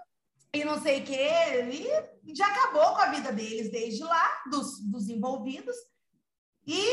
[0.54, 1.30] e não sei o quê.
[2.26, 5.76] E já acabou com a vida deles desde lá, dos, dos envolvidos.
[6.66, 6.84] E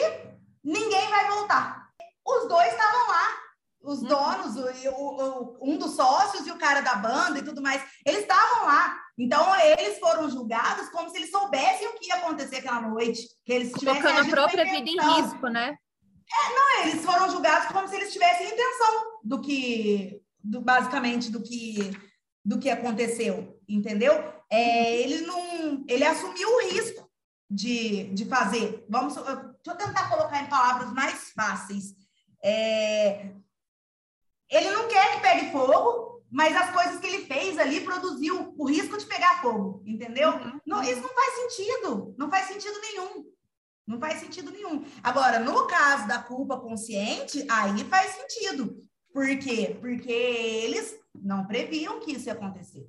[0.62, 1.88] ninguém vai voltar.
[2.24, 3.38] Os dois estavam lá,
[3.82, 4.08] os uhum.
[4.08, 8.20] donos, o, o, um dos sócios e o cara da banda e tudo mais, eles
[8.20, 9.07] estavam lá.
[9.18, 13.26] Então, eles foram julgados como se eles soubessem o que ia acontecer aquela noite.
[13.44, 15.76] Que eles tivessem Colocando a própria vida em risco, né?
[16.30, 21.42] É, não, eles foram julgados como se eles tivessem intenção do que, do, basicamente, do
[21.42, 21.90] que,
[22.44, 24.12] do que aconteceu, entendeu?
[24.50, 27.10] É, ele não, ele assumiu o risco
[27.50, 28.86] de, de fazer.
[28.88, 31.94] Vamos, deixa eu tentar colocar em palavras mais fáceis.
[32.44, 33.30] É,
[34.50, 38.66] ele não quer que pegue fogo, mas as coisas que ele fez ali produziu o
[38.66, 40.30] risco de pegar fogo, entendeu?
[40.30, 40.60] Uhum.
[40.66, 43.24] Não, isso não faz sentido, não faz sentido nenhum.
[43.86, 44.84] Não faz sentido nenhum.
[45.02, 48.76] Agora, no caso da culpa consciente, aí faz sentido.
[49.14, 49.78] Por quê?
[49.80, 52.86] Porque eles não previam que isso ia acontecer.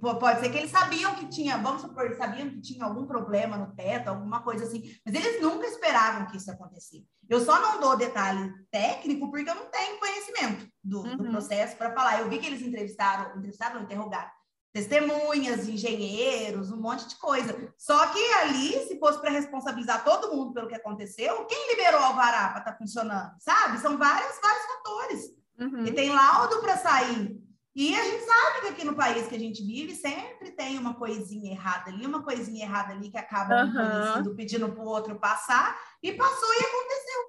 [0.00, 3.74] Pode ser que eles sabiam que tinha, vamos supor, sabiam que tinha algum problema no
[3.74, 7.06] teto, alguma coisa assim, mas eles nunca esperavam que isso acontecesse.
[7.28, 11.16] Eu só não dou detalhe técnico porque eu não tenho conhecimento do, uhum.
[11.16, 12.20] do processo para falar.
[12.20, 14.30] Eu vi que eles entrevistaram, entrevistaram, interrogaram
[14.76, 17.72] testemunhas, engenheiros, um monte de coisa.
[17.78, 22.04] Só que ali, se fosse para responsabilizar todo mundo pelo que aconteceu, quem liberou o
[22.04, 23.78] alvará para estar tá funcionando, sabe?
[23.78, 25.24] São vários, vários fatores.
[25.58, 25.86] Uhum.
[25.86, 27.40] E tem laudo para sair.
[27.76, 30.94] E a gente sabe que aqui no país que a gente vive sempre tem uma
[30.94, 34.34] coisinha errada ali, uma coisinha errada ali que acaba uhum.
[34.34, 37.20] pedindo para o outro passar, e passou e aconteceu.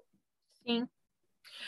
[0.64, 0.90] Sim.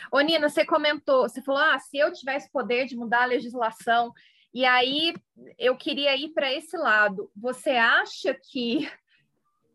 [0.10, 4.14] Ô, Nina, você comentou, você falou, ah, se eu tivesse poder de mudar a legislação,
[4.54, 5.14] e aí
[5.58, 7.30] eu queria ir para esse lado.
[7.36, 8.90] Você acha que,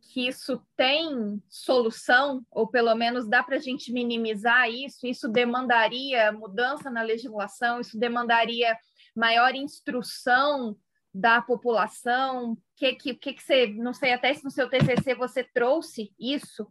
[0.00, 5.06] que isso tem solução, ou pelo menos dá para a gente minimizar isso?
[5.06, 8.74] Isso demandaria mudança na legislação, isso demandaria
[9.14, 10.76] maior instrução
[11.12, 12.56] da população?
[12.76, 16.66] Que que, que, que você, não sei até se no seu TCC você trouxe isso,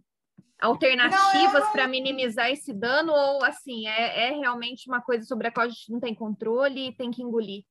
[0.60, 5.66] alternativas para minimizar esse dano ou assim é, é realmente uma coisa sobre a qual
[5.66, 7.64] a gente não tem controle e tem que engolir?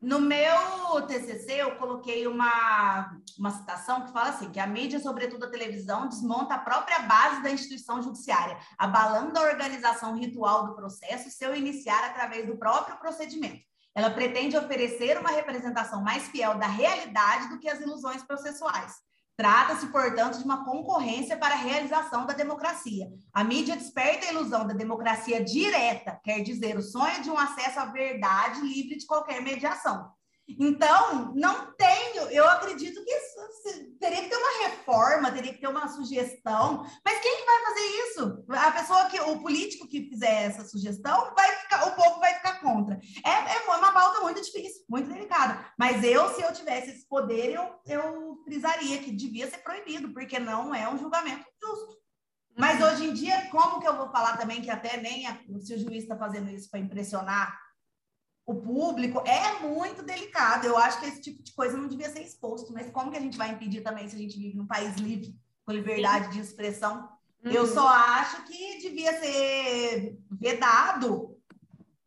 [0.00, 5.44] No meu TCC, eu coloquei uma, uma citação que fala assim, que a mídia, sobretudo
[5.44, 11.28] a televisão, desmonta a própria base da instituição judiciária, abalando a organização ritual do processo,
[11.28, 13.69] seu iniciar através do próprio procedimento.
[14.00, 18.94] Ela pretende oferecer uma representação mais fiel da realidade do que as ilusões processuais.
[19.36, 23.08] Trata-se, portanto, de uma concorrência para a realização da democracia.
[23.30, 27.78] A mídia desperta a ilusão da democracia direta, quer dizer, o sonho de um acesso
[27.78, 30.10] à verdade livre de qualquer mediação.
[30.58, 35.68] Então, não tenho, eu acredito que isso, teria que ter uma reforma, teria que ter
[35.68, 38.44] uma sugestão, mas quem que vai fazer isso?
[38.48, 42.60] A pessoa que, o político que fizer essa sugestão, vai ficar, o povo vai ficar
[42.60, 42.98] contra.
[43.24, 43.60] É, é
[44.00, 48.98] pauta muito difícil, muito delicada, mas eu, se eu tivesse esse poder, eu, eu frisaria
[48.98, 52.00] que devia ser proibido, porque não é um julgamento justo.
[52.56, 52.86] Mas uhum.
[52.86, 55.78] hoje em dia, como que eu vou falar também que até nem a, se o
[55.78, 57.58] juiz está fazendo isso para impressionar
[58.46, 60.66] o público, é muito delicado.
[60.66, 63.20] Eu acho que esse tipo de coisa não devia ser exposto, mas como que a
[63.20, 66.30] gente vai impedir também se a gente vive num país livre, com liberdade Sim.
[66.32, 67.08] de expressão?
[67.44, 67.52] Uhum.
[67.52, 71.39] Eu só acho que devia ser vedado.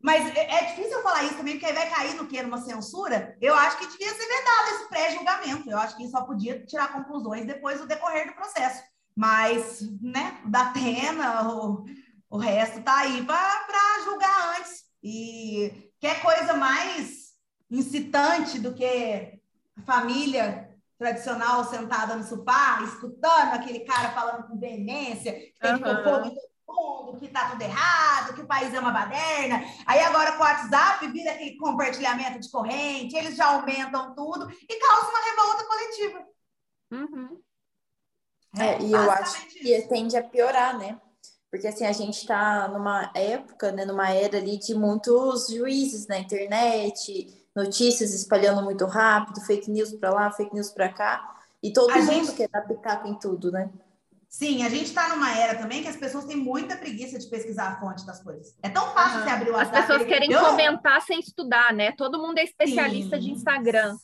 [0.04, 2.42] Mas é, é difícil eu falar isso também, porque aí vai cair no que?
[2.42, 3.36] Numa censura?
[3.40, 5.70] Eu acho que devia ser vedado esse pré-julgamento.
[5.70, 8.82] Eu acho que só podia tirar conclusões depois do decorrer do processo.
[9.16, 11.84] Mas, né, da pena, o,
[12.28, 14.84] o resto tá aí para julgar antes.
[15.02, 17.30] E Quer coisa mais
[17.70, 19.40] incitante do que
[19.74, 26.04] a família tradicional sentada no sofá, escutando aquele cara falando com veemência, que tem uhum.
[26.04, 26.36] fogo
[26.66, 29.64] mundo, que tá tudo errado, que o país é uma baderna.
[29.86, 34.78] Aí agora com o WhatsApp vira aquele compartilhamento de corrente, eles já aumentam tudo e
[34.78, 36.26] causa uma revolta coletiva.
[36.90, 37.40] Uhum.
[38.56, 41.00] É, é, e eu acho que tende a piorar, né?
[41.50, 46.18] Porque assim, a gente está numa época, né, numa era ali de muitos juízes na
[46.18, 51.90] internet, notícias espalhando muito rápido, fake news para lá, fake news para cá, e todo
[51.90, 52.34] a mundo gente...
[52.34, 53.70] quer dar pitaco em tudo, né?
[54.34, 57.68] Sim, a gente está numa era também que as pessoas têm muita preguiça de pesquisar
[57.68, 58.56] a fonte das coisas.
[58.64, 59.24] É tão fácil uhum.
[59.24, 59.78] você abrir o WhatsApp.
[59.78, 60.40] As pessoas querem eu...
[60.40, 61.92] comentar sem estudar, né?
[61.92, 63.22] Todo mundo é especialista Sim.
[63.22, 63.96] de Instagram.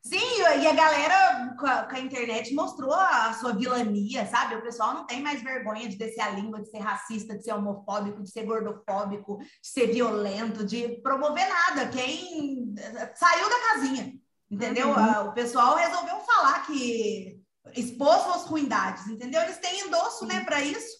[0.00, 4.54] Sim, e a galera com a, com a, internet mostrou a sua vilania, sabe?
[4.54, 7.52] O pessoal não tem mais vergonha de descer a língua, de ser racista, de ser
[7.52, 11.88] homofóbico, de ser gordofóbico, de ser violento, de promover nada.
[11.88, 12.76] Quem
[13.16, 14.12] saiu da casinha,
[14.48, 14.90] entendeu?
[14.90, 15.30] Uhum.
[15.30, 17.41] O pessoal resolveu falar que
[17.74, 19.42] expôs suas ruindades, entendeu?
[19.42, 20.98] Eles têm endosso, né, para isso.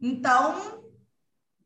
[0.00, 0.82] Então,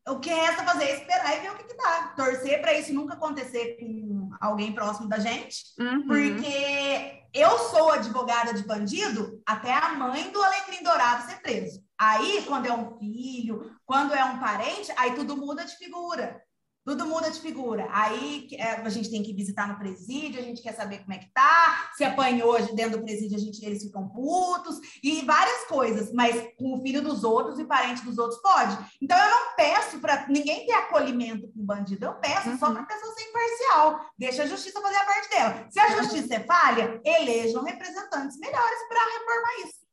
[0.09, 2.15] o que resta fazer é esperar e ver o que, que dá.
[2.17, 6.07] Torcer para isso nunca acontecer com alguém próximo da gente, uhum.
[6.07, 11.85] porque eu sou advogada de bandido até a mãe do Alecrim Dourado ser preso.
[11.99, 16.43] Aí, quando é um filho, quando é um parente, aí tudo muda de figura.
[16.87, 17.89] Tudo muda de figura.
[17.91, 21.19] Aí é, a gente tem que visitar no presídio, a gente quer saber como é
[21.19, 21.91] que tá.
[21.97, 26.13] Se apanhou hoje dentro do presídio, a gente, eles ficam putos e várias coisas.
[26.13, 28.79] Mas com o filho dos outros e parente dos outros pode.
[29.03, 32.05] Então eu não peço para ninguém ter acolhimento com bandido.
[32.05, 32.59] Eu peço uhum.
[32.59, 34.01] só para a pessoa ser imparcial.
[34.17, 35.67] Deixa a justiça fazer a parte dela.
[35.69, 39.87] Se a justiça é falha, elejam representantes melhores para reformar isso.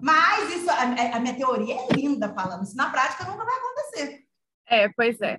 [0.00, 2.62] Mas isso, a, a minha teoria é linda falando.
[2.62, 4.24] Isso na prática nunca vai acontecer.
[4.66, 5.38] É, pois é.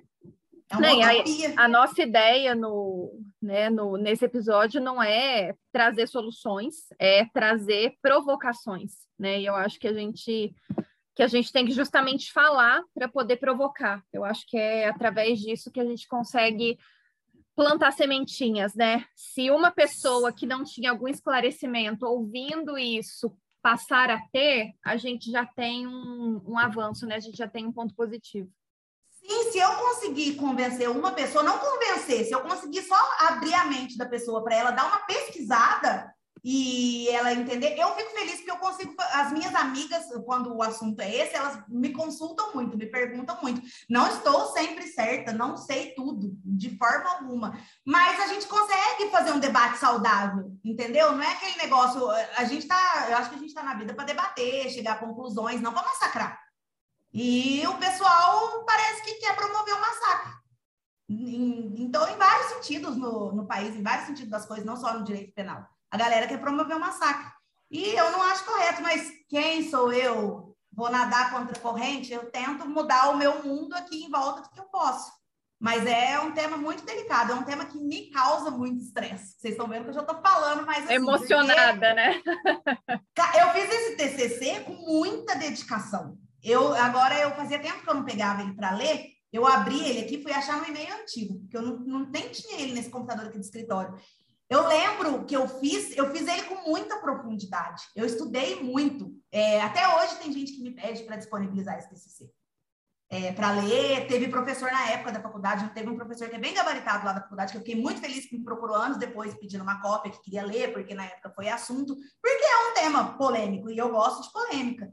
[0.72, 6.74] É não, a, a, nossa ideia no, né, no, nesse episódio não é trazer soluções,
[6.98, 9.40] é trazer provocações, né?
[9.40, 10.54] E eu acho que a gente
[11.14, 14.02] que a gente tem que justamente falar para poder provocar.
[14.10, 16.78] Eu acho que é através disso que a gente consegue
[17.54, 19.04] plantar sementinhas, né?
[19.14, 23.30] Se uma pessoa que não tinha algum esclarecimento ouvindo isso
[23.60, 27.16] passar a ter, a gente já tem um, um avanço, né?
[27.16, 28.50] A gente já tem um ponto positivo.
[29.24, 33.64] Sim, se eu conseguir convencer uma pessoa, não convencer, se eu conseguir só abrir a
[33.66, 36.12] mente da pessoa para ela dar uma pesquisada,
[36.44, 37.78] e ela entender.
[37.78, 38.94] Eu fico feliz porque eu consigo.
[39.12, 43.62] As minhas amigas, quando o assunto é esse, elas me consultam muito, me perguntam muito.
[43.88, 47.56] Não estou sempre certa, não sei tudo, de forma alguma.
[47.86, 51.12] Mas a gente consegue fazer um debate saudável, entendeu?
[51.12, 52.10] Não é aquele negócio.
[52.36, 53.06] A gente tá.
[53.08, 55.86] Eu acho que a gente está na vida para debater, chegar a conclusões, não para
[55.86, 56.41] massacrar.
[57.12, 60.32] E o pessoal parece que quer promover o um massacre.
[61.08, 65.04] Então, em vários sentidos no, no país, em vários sentidos das coisas, não só no
[65.04, 65.66] direito penal.
[65.90, 67.30] A galera quer promover um massacre.
[67.70, 70.56] E eu não acho correto, mas quem sou eu?
[70.72, 72.12] Vou nadar contra a corrente?
[72.12, 75.12] Eu tento mudar o meu mundo aqui em volta do que eu posso.
[75.60, 79.36] Mas é um tema muito delicado, é um tema que me causa muito estresse.
[79.38, 82.20] Vocês estão vendo que eu já estou falando mais assim, Emocionada, né?
[83.38, 86.18] eu fiz esse TCC com muita dedicação.
[86.42, 89.12] Eu agora eu fazia tempo que eu não pegava ele para ler.
[89.32, 92.60] Eu abri ele aqui, fui achar no e-mail antigo, porque eu não, não nem tinha
[92.60, 93.98] ele nesse computador aqui do escritório.
[94.50, 97.84] Eu lembro que eu fiz, eu fiz ele com muita profundidade.
[97.96, 99.10] Eu estudei muito.
[99.30, 102.30] É, até hoje tem gente que me pede para disponibilizar esse TCC.
[103.08, 106.52] É, para ler, teve professor na época da faculdade, teve um professor que é bem
[106.52, 109.62] gabaritado lá da faculdade, que eu fiquei muito feliz que me procurou anos depois pedindo
[109.62, 113.70] uma cópia que queria ler, porque na época foi assunto, porque é um tema polêmico
[113.70, 114.92] e eu gosto de polêmica.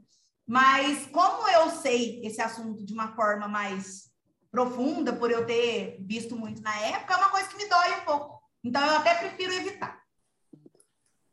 [0.50, 4.12] Mas como eu sei esse assunto de uma forma mais
[4.50, 8.04] profunda, por eu ter visto muito na época, é uma coisa que me dói um
[8.04, 8.42] pouco.
[8.64, 10.02] Então, eu até prefiro evitar.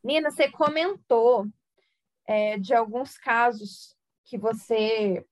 [0.04, 1.48] Nina, você comentou
[2.28, 5.26] é, de alguns casos que você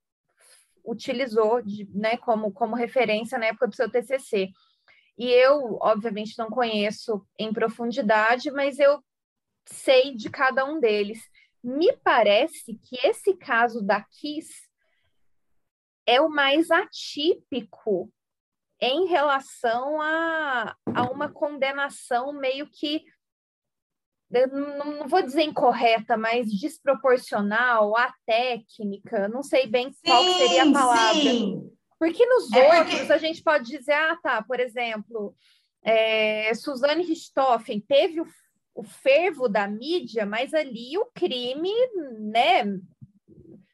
[0.83, 4.49] utilizou de, né, como, como referência na época do seu TCC.
[5.15, 8.99] E eu, obviamente, não conheço em profundidade, mas eu
[9.67, 11.19] sei de cada um deles.
[11.65, 14.53] Me parece que esse caso da Kiss
[16.05, 18.13] é o mais atípico
[18.79, 23.03] em relação a, a uma condenação meio que
[24.29, 27.93] não, não, vou dizer incorreta, mas desproporcional,
[28.27, 31.13] técnica não sei bem sim, qual seria a palavra.
[31.13, 31.71] Sim.
[31.97, 33.13] Porque nos é outros porque...
[33.13, 35.35] a gente pode dizer, ah, tá, por exemplo,
[35.83, 38.27] é, Suzane Richthofen teve o,
[38.75, 41.71] o fervo da mídia, mas ali o crime,
[42.19, 42.65] né,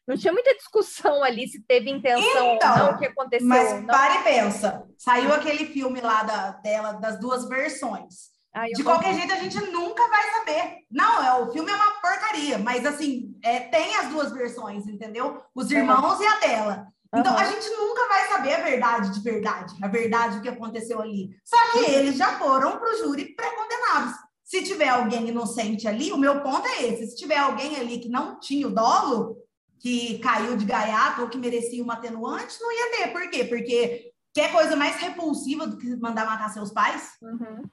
[0.08, 3.48] não tinha muita discussão ali se teve intenção então, ou não, o que aconteceu.
[3.48, 4.84] Mas para e pensa.
[4.98, 8.30] Saiu aquele filme lá da, dela, das duas versões.
[8.76, 10.78] de qualquer jeito, a gente nunca vai saber.
[10.92, 15.42] Não, é, o filme é uma porcaria, mas assim, é, tem as duas versões, entendeu?
[15.56, 16.24] Os irmãos uhum.
[16.24, 16.88] e a dela.
[17.14, 17.40] Então, uhum.
[17.40, 21.30] a gente nunca vai saber a verdade de verdade, a verdade do que aconteceu ali.
[21.44, 21.86] Só que uhum.
[21.86, 24.14] eles já foram para o júri pré-condenados.
[24.52, 28.10] Se tiver alguém inocente ali, o meu ponto é esse: se tiver alguém ali que
[28.10, 29.38] não tinha o dolo,
[29.80, 33.14] que caiu de gaiato ou que merecia uma atenuante, não ia ter.
[33.14, 33.46] Por quê?
[33.46, 37.14] Porque quer coisa mais repulsiva do que mandar matar seus pais?
[37.22, 37.64] Uhum.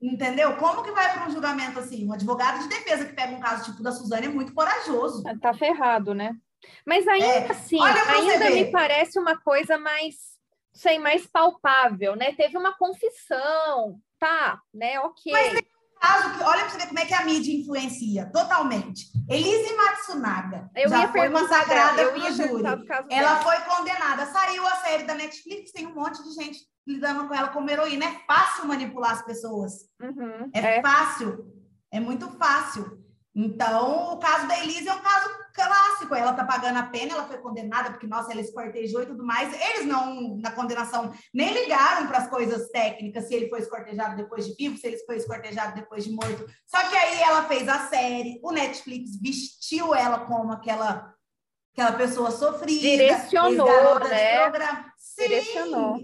[0.00, 0.56] Entendeu?
[0.56, 2.08] Como que vai para um julgamento assim?
[2.08, 5.22] Um advogado de defesa que pega um caso tipo da Suzane é muito corajoso.
[5.42, 6.34] Tá ferrado, né?
[6.86, 7.50] Mas ainda é.
[7.50, 10.14] assim, ainda me parece uma coisa mais,
[10.72, 12.32] sei, mais palpável, né?
[12.32, 14.98] Teve uma confissão, tá, né?
[15.00, 15.30] Ok.
[15.30, 15.73] Mas
[16.04, 19.06] caso que, olha para você ver como é que a mídia influencia totalmente.
[19.28, 22.64] Elise Matsunaga eu já foi consagrada para o júri.
[23.10, 24.26] Ela foi condenada.
[24.26, 28.04] Saiu a série da Netflix, tem um monte de gente lidando com ela como heroína.
[28.04, 29.72] É fácil manipular as pessoas.
[30.00, 31.46] Uhum, é, é fácil.
[31.90, 33.03] É muito fácil.
[33.34, 36.14] Então, o caso da Elise é um caso clássico.
[36.14, 39.52] Ela está pagando a pena, ela foi condenada porque, nossa, ela escortejou e tudo mais.
[39.52, 44.46] Eles não, na condenação, nem ligaram para as coisas técnicas, se ele foi escortejado depois
[44.46, 46.46] de vivo, se ele foi escortejado depois de morto.
[46.66, 51.12] Só que aí ela fez a série, o Netflix vestiu ela como aquela,
[51.72, 52.80] aquela pessoa sofrida.
[52.80, 54.84] Direcionou, né?
[54.96, 55.22] Sim.
[55.22, 55.98] Direcionou.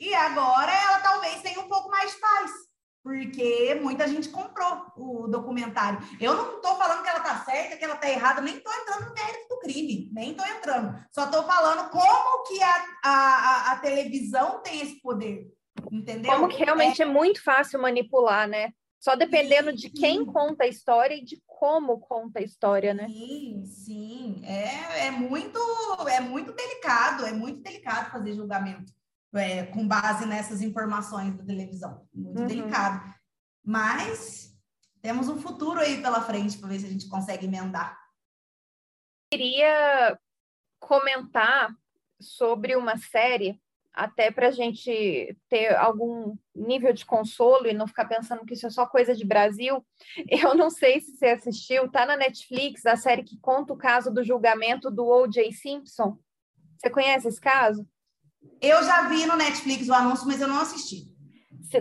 [0.00, 2.71] E agora ela talvez tenha um pouco mais de paz
[3.02, 5.98] porque muita gente comprou o documentário.
[6.20, 9.08] Eu não estou falando que ela está certa, que ela está errada, nem estou entrando
[9.08, 11.04] no mérito do crime, nem estou entrando.
[11.10, 15.48] Só estou falando como que a, a, a, televisão tem esse poder,
[15.90, 16.32] entendeu?
[16.32, 18.72] Como que realmente é, é muito fácil manipular, né?
[19.00, 23.08] Só dependendo sim, de quem conta a história e de como conta a história, né?
[23.08, 24.42] Sim, sim.
[24.44, 25.58] É, é, muito,
[26.08, 28.92] é muito delicado, é muito delicado fazer julgamento.
[29.34, 32.06] É, com base nessas informações da televisão.
[32.12, 32.46] Muito uhum.
[32.46, 33.14] delicado.
[33.64, 34.52] Mas
[35.00, 37.98] temos um futuro aí pela frente para ver se a gente consegue emendar.
[39.32, 40.18] Queria
[40.78, 41.74] comentar
[42.20, 43.60] sobre uma série,
[43.92, 48.66] até para a gente ter algum nível de consolo e não ficar pensando que isso
[48.66, 49.84] é só coisa de Brasil.
[50.28, 54.10] Eu não sei se você assistiu, tá na Netflix a série que conta o caso
[54.10, 55.52] do julgamento do O.J.
[55.52, 56.18] Simpson.
[56.78, 57.86] Você conhece esse caso?
[58.60, 61.10] Eu já vi no Netflix o anúncio, mas eu não assisti.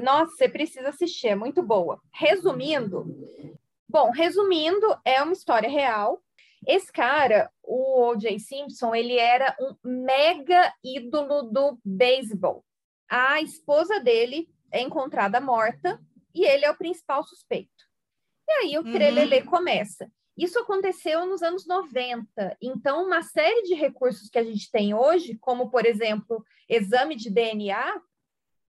[0.01, 1.99] Nossa, você precisa assistir, é muito boa.
[2.13, 3.05] Resumindo,
[3.87, 6.21] bom, resumindo, é uma história real.
[6.65, 8.39] Esse cara, o O.J.
[8.39, 12.63] Simpson, ele era um mega ídolo do beisebol.
[13.09, 15.99] A esposa dele é encontrada morta
[16.33, 17.69] e ele é o principal suspeito.
[18.47, 19.47] E aí o trelelê uhum.
[19.47, 20.09] começa.
[20.41, 22.57] Isso aconteceu nos anos 90.
[22.59, 27.29] Então, uma série de recursos que a gente tem hoje, como, por exemplo, exame de
[27.29, 28.01] DNA,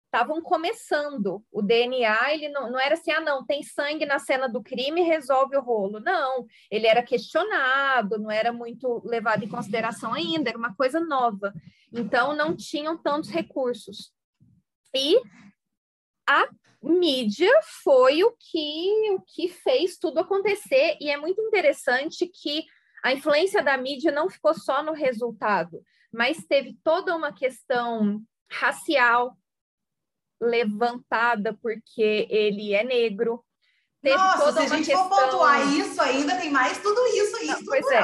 [0.06, 1.44] estavam começando.
[1.52, 5.02] O DNA, ele não, não era assim, ah, não, tem sangue na cena do crime,
[5.02, 6.00] resolve o rolo.
[6.00, 11.52] Não, ele era questionado, não era muito levado em consideração ainda, era uma coisa nova.
[11.92, 14.10] Então, não tinham tantos recursos.
[14.96, 15.20] E
[16.26, 16.48] a
[16.82, 17.52] mídia
[17.82, 22.64] foi o que, o que fez tudo acontecer, e é muito interessante que
[23.02, 28.20] a influência da mídia não ficou só no resultado, mas teve toda uma questão
[28.50, 29.36] racial
[30.40, 33.44] levantada porque ele é negro.
[34.00, 35.08] Teve Nossa, toda se a gente questão...
[35.08, 38.02] for pontuar isso ainda, tem mais tudo isso aí, pois é.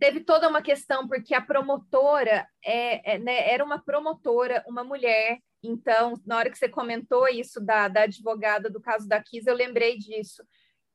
[0.00, 5.38] Teve toda uma questão porque a promotora é, é né, era uma promotora, uma mulher
[5.66, 9.54] então, na hora que você comentou isso da, da advogada do caso da Kiss, eu
[9.54, 10.42] lembrei disso.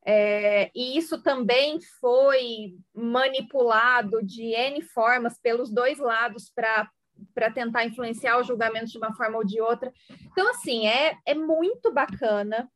[0.03, 8.39] É, e isso também foi manipulado de N formas pelos dois lados para tentar influenciar
[8.39, 9.93] o julgamento de uma forma ou de outra.
[10.32, 12.67] Então, assim, é, é muito bacana,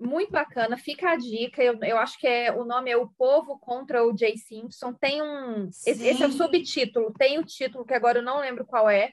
[0.00, 0.76] muito bacana.
[0.76, 4.16] Fica a dica, eu, eu acho que é, o nome é O Povo contra o
[4.16, 4.92] Jay Simpson.
[4.92, 5.66] Tem um.
[5.66, 9.12] Esse, esse é o subtítulo, tem o título que agora eu não lembro qual é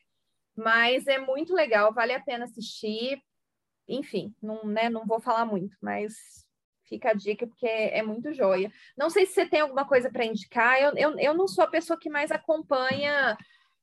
[0.56, 3.22] mas é muito legal, vale a pena assistir.
[3.88, 6.14] Enfim, não, né, não vou falar muito, mas
[6.88, 8.72] fica a dica porque é, muito joia.
[8.98, 11.70] Não sei se você tem alguma coisa para indicar, eu, eu, eu não sou a
[11.70, 13.38] pessoa que mais acompanha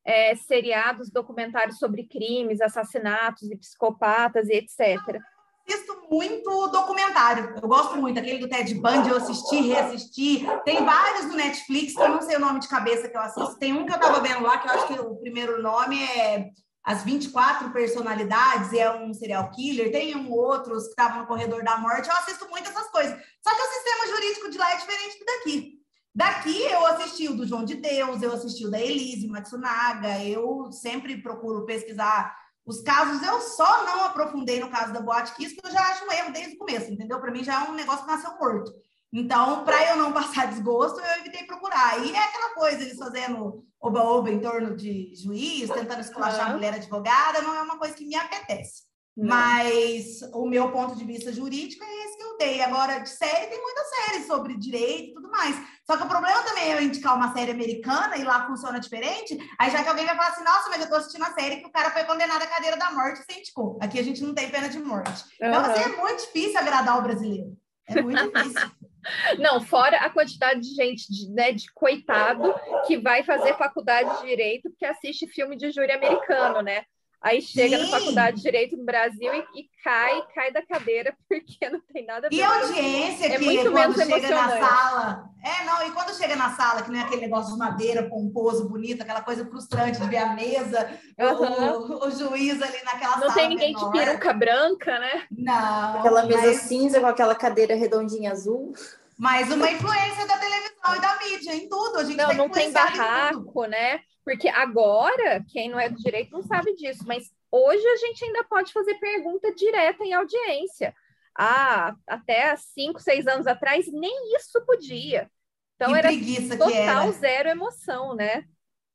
[0.05, 5.21] é, seriados, documentários sobre crimes, assassinatos e psicopatas e etc
[5.69, 7.55] assisto muito documentário.
[7.61, 8.19] Eu gosto muito.
[8.19, 10.47] Aquele do Ted Bundy, eu assisti, reassisti.
[10.65, 13.59] Tem vários do Netflix, que eu não sei o nome de cabeça que eu assisto.
[13.59, 16.51] Tem um que eu estava vendo lá, que eu acho que o primeiro nome é
[16.85, 19.93] As 24 Personalidades, e é um serial killer.
[19.93, 22.09] Tem um outros que estavam no corredor da morte.
[22.09, 23.13] Eu assisto muito essas coisas.
[23.43, 25.81] Só que o sistema jurídico de lá é diferente do daqui.
[26.13, 30.73] Daqui eu assisti o do João de Deus, eu assisti o da Elise Matsunaga, eu
[30.73, 32.37] sempre procuro pesquisar
[32.71, 36.05] os casos eu só não aprofundei no caso da Boate Kiss, que eu já acho
[36.07, 37.21] um erro desde o começo, entendeu?
[37.21, 38.73] Para mim já é um negócio que nasceu morto.
[39.13, 41.99] Então, para eu não passar desgosto, eu evitei procurar.
[41.99, 46.53] E é aquela coisa, eles fazendo oba-oba em torno de juiz, tentando esculachar uhum.
[46.53, 48.85] a mulher advogada, não é uma coisa que me apetece.
[49.17, 52.63] Mas o meu ponto de vista jurídico é esse que eu dei.
[52.63, 55.57] Agora, de série, tem muita série sobre direito e tudo mais.
[55.85, 59.37] Só que o problema também é eu indicar uma série americana e lá funciona diferente.
[59.59, 61.67] Aí já que alguém vai falar assim, nossa, mas eu tô assistindo a série que
[61.67, 63.79] o cara foi condenado à cadeira da morte e você indicou.
[63.83, 65.25] Aqui a gente não tem pena de morte.
[65.41, 65.49] Uhum.
[65.49, 67.57] Então, assim, é muito difícil agradar o brasileiro.
[67.87, 68.71] É muito difícil.
[69.39, 72.55] Não, fora a quantidade de gente, de, né, de coitado,
[72.87, 76.85] que vai fazer faculdade de direito porque assiste filme de júri americano, né?
[77.23, 77.83] Aí chega Sim.
[77.83, 82.07] na faculdade de Direito no Brasil e, e, cai, cai da cadeira, porque não tem
[82.07, 82.37] nada a ver.
[82.37, 85.31] E a audiência é que muito quando chega na sala.
[85.45, 88.69] É, não, e quando chega na sala, que não é aquele negócio de madeira pomposo,
[88.69, 91.95] bonito, aquela coisa frustrante de ver a mesa, uhum.
[91.95, 93.29] o, o, juiz ali naquela não sala.
[93.29, 93.93] Não tem ninguém menor.
[93.93, 95.27] de peruca branca, né?
[95.31, 95.99] Não.
[95.99, 96.63] Aquela mesa mas...
[96.63, 98.73] cinza com aquela cadeira redondinha azul.
[99.19, 101.99] Mas uma influência da televisão e da mídia em tudo.
[101.99, 104.01] A gente não, não tem barraco, né?
[104.25, 108.45] Porque agora, quem não é do direito não sabe disso, mas hoje a gente ainda
[108.45, 110.95] pode fazer pergunta direta em audiência.
[111.37, 115.31] Ah, até cinco, seis anos atrás, nem isso podia.
[115.77, 117.13] Então que era total era.
[117.13, 118.45] zero emoção, né?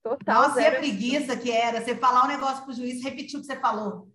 [0.04, 0.76] Total Nossa, zero.
[0.76, 3.48] e a preguiça que era você falar um negócio para o juiz repetir o que
[3.48, 4.12] você falou.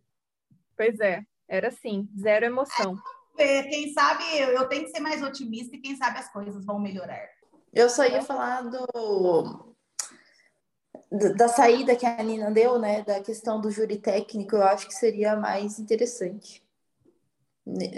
[0.77, 2.97] Pois é, era assim, zero emoção.
[3.37, 6.79] É, quem sabe eu tenho que ser mais otimista e quem sabe as coisas vão
[6.79, 7.29] melhorar.
[7.73, 9.70] Eu só ia falar do
[11.11, 14.95] da saída que a Nina deu, né, da questão do júri técnico, eu acho que
[14.95, 16.63] seria mais interessante.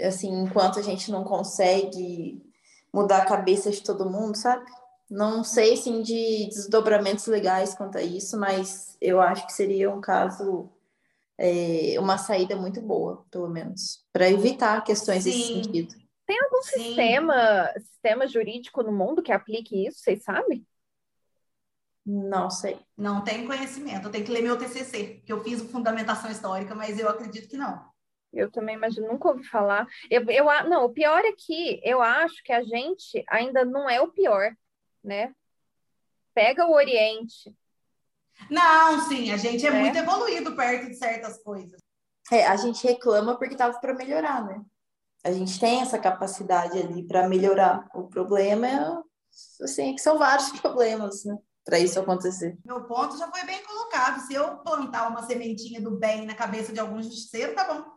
[0.05, 2.41] Assim, enquanto a gente não consegue
[2.91, 4.65] mudar a cabeça de todo mundo, sabe?
[5.09, 10.01] Não sei, sim, de desdobramentos legais quanto a isso, mas eu acho que seria um
[10.01, 10.69] caso
[11.37, 15.29] é, uma saída muito boa, pelo menos, para evitar questões Sim.
[15.29, 15.95] nesse sentido.
[16.25, 16.83] Tem algum Sim.
[16.83, 20.65] sistema, sistema jurídico no mundo que aplique isso, vocês sabem?
[22.05, 22.79] Não sei.
[22.97, 24.07] Não tenho conhecimento.
[24.07, 27.57] Eu tenho que ler meu TCC, que eu fiz fundamentação histórica, mas eu acredito que
[27.57, 27.91] não.
[28.33, 29.87] Eu também imagino, nunca ouvi falar.
[30.09, 34.01] Eu, eu, não, o pior é que eu acho que a gente ainda não é
[34.01, 34.51] o pior,
[35.03, 35.33] né?
[36.33, 37.55] Pega o Oriente.
[38.49, 39.79] Não, sim, a gente é, é.
[39.79, 41.79] muito evoluído perto de certas coisas.
[42.31, 44.63] É, a gente reclama porque estava para melhorar, né?
[45.23, 47.87] A gente tem essa capacidade ali para melhorar.
[47.93, 51.37] O problema é, assim, é que são vários problemas, né?
[51.65, 52.57] Para isso acontecer.
[52.65, 54.19] Meu ponto já foi bem colocado.
[54.27, 57.93] Se eu plantar uma sementinha do bem na cabeça de algum justiceiro, tá bom.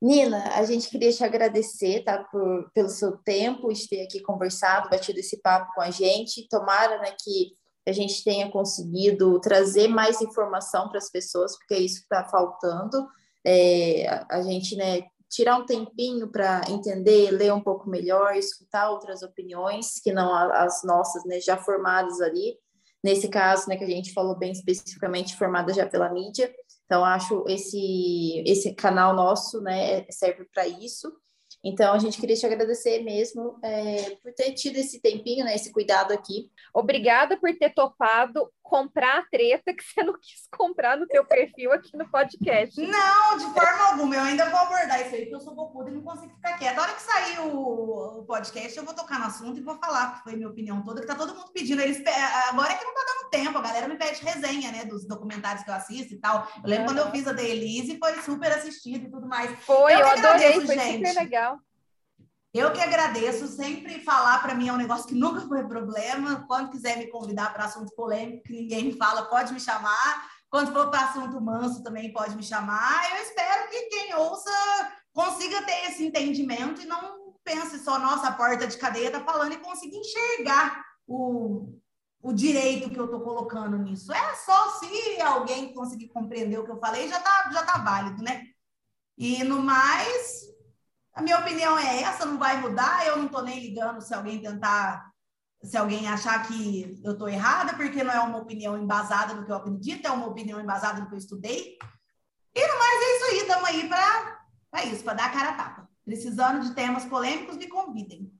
[0.00, 4.88] Nina, a gente queria te agradecer, tá, por, pelo seu tempo, de ter aqui conversado,
[4.88, 6.48] batido esse papo com a gente.
[6.48, 7.52] Tomara, né, que
[7.86, 12.24] a gente tenha conseguido trazer mais informação para as pessoas, porque é isso que está
[12.24, 13.08] faltando.
[13.44, 19.22] É, a gente, né, tirar um tempinho para entender, ler um pouco melhor, escutar outras
[19.22, 22.56] opiniões que não as nossas, né, já formadas ali.
[23.02, 26.52] Nesse caso, né, que a gente falou bem especificamente, formada já pela mídia.
[26.84, 31.12] Então, acho esse esse canal nosso, né, serve para isso.
[31.62, 35.72] Então, a gente queria te agradecer mesmo é, por ter tido esse tempinho, né, esse
[35.72, 36.50] cuidado aqui.
[36.72, 41.72] Obrigada por ter topado comprar a treta que você não quis comprar no teu perfil
[41.72, 42.78] aqui no podcast.
[42.80, 44.14] Não, de forma alguma.
[44.14, 46.78] Eu ainda vou abordar isso aí, porque eu sou bocuda e não consigo ficar quieta.
[46.78, 50.18] A hora que sair o, o, podcast, eu vou tocar no assunto e vou falar,
[50.18, 51.80] que foi minha opinião toda, que tá todo mundo pedindo.
[51.80, 52.02] Eles,
[52.50, 55.64] agora é que não tá dando tempo, a galera me pede resenha, né, dos documentários
[55.64, 56.46] que eu assisto e tal.
[56.62, 59.50] Eu lembro quando eu fiz a da Elise, foi super assistido e tudo mais.
[59.60, 61.06] Foi, eu, eu adorei, foi gente.
[61.06, 61.58] super legal.
[62.58, 66.44] Eu que agradeço, sempre falar para mim é um negócio que nunca foi problema.
[66.48, 70.28] Quando quiser me convidar para assunto polêmico, que ninguém me fala, pode me chamar.
[70.50, 73.12] Quando for para assunto manso, também pode me chamar.
[73.12, 74.50] Eu espero que quem ouça
[75.12, 79.58] consiga ter esse entendimento e não pense só, nossa, porta de cadeia está falando e
[79.58, 81.78] consiga enxergar o,
[82.20, 84.12] o direito que eu estou colocando nisso.
[84.12, 88.20] É só se alguém conseguir compreender o que eu falei, já está já tá válido,
[88.20, 88.42] né?
[89.16, 90.57] E no mais,
[91.18, 93.04] a minha opinião é essa, não vai mudar.
[93.06, 95.10] Eu não estou nem ligando se alguém tentar,
[95.62, 99.50] se alguém achar que eu estou errada, porque não é uma opinião embasada no que
[99.50, 101.76] eu acredito, é uma opinião embasada no que eu estudei.
[102.54, 105.54] E no mais é isso aí, estamos aí para isso, para dar a cara a
[105.54, 105.88] tapa.
[106.04, 108.32] Precisando de temas polêmicos, me convidem.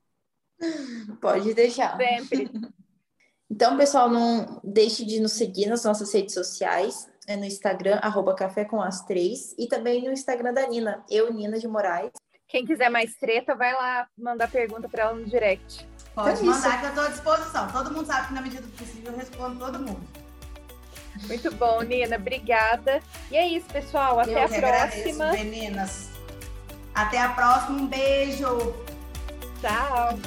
[1.21, 1.97] Pode deixar.
[1.97, 2.51] Sempre.
[3.51, 8.35] Então, pessoal, não deixe de nos seguir nas nossas redes sociais, é no Instagram, arroba
[8.35, 12.13] Café com as Três, e também no Instagram da Nina, eu, Nina de Moraes.
[12.49, 15.87] Quem quiser mais treta, vai lá mandar pergunta para ela no direct.
[16.15, 17.69] Pode então, mandar que eu estou à disposição.
[17.71, 20.01] Todo mundo sabe que na medida do possível eu respondo todo mundo.
[21.27, 22.17] Muito bom, Nina.
[22.17, 23.01] Obrigada.
[23.31, 24.19] E é isso, pessoal.
[24.21, 24.69] Até eu a próxima.
[24.69, 26.09] Agradeço, meninas.
[26.95, 27.79] Até a próxima.
[27.79, 28.75] Um beijo.
[29.61, 30.19] Tchau.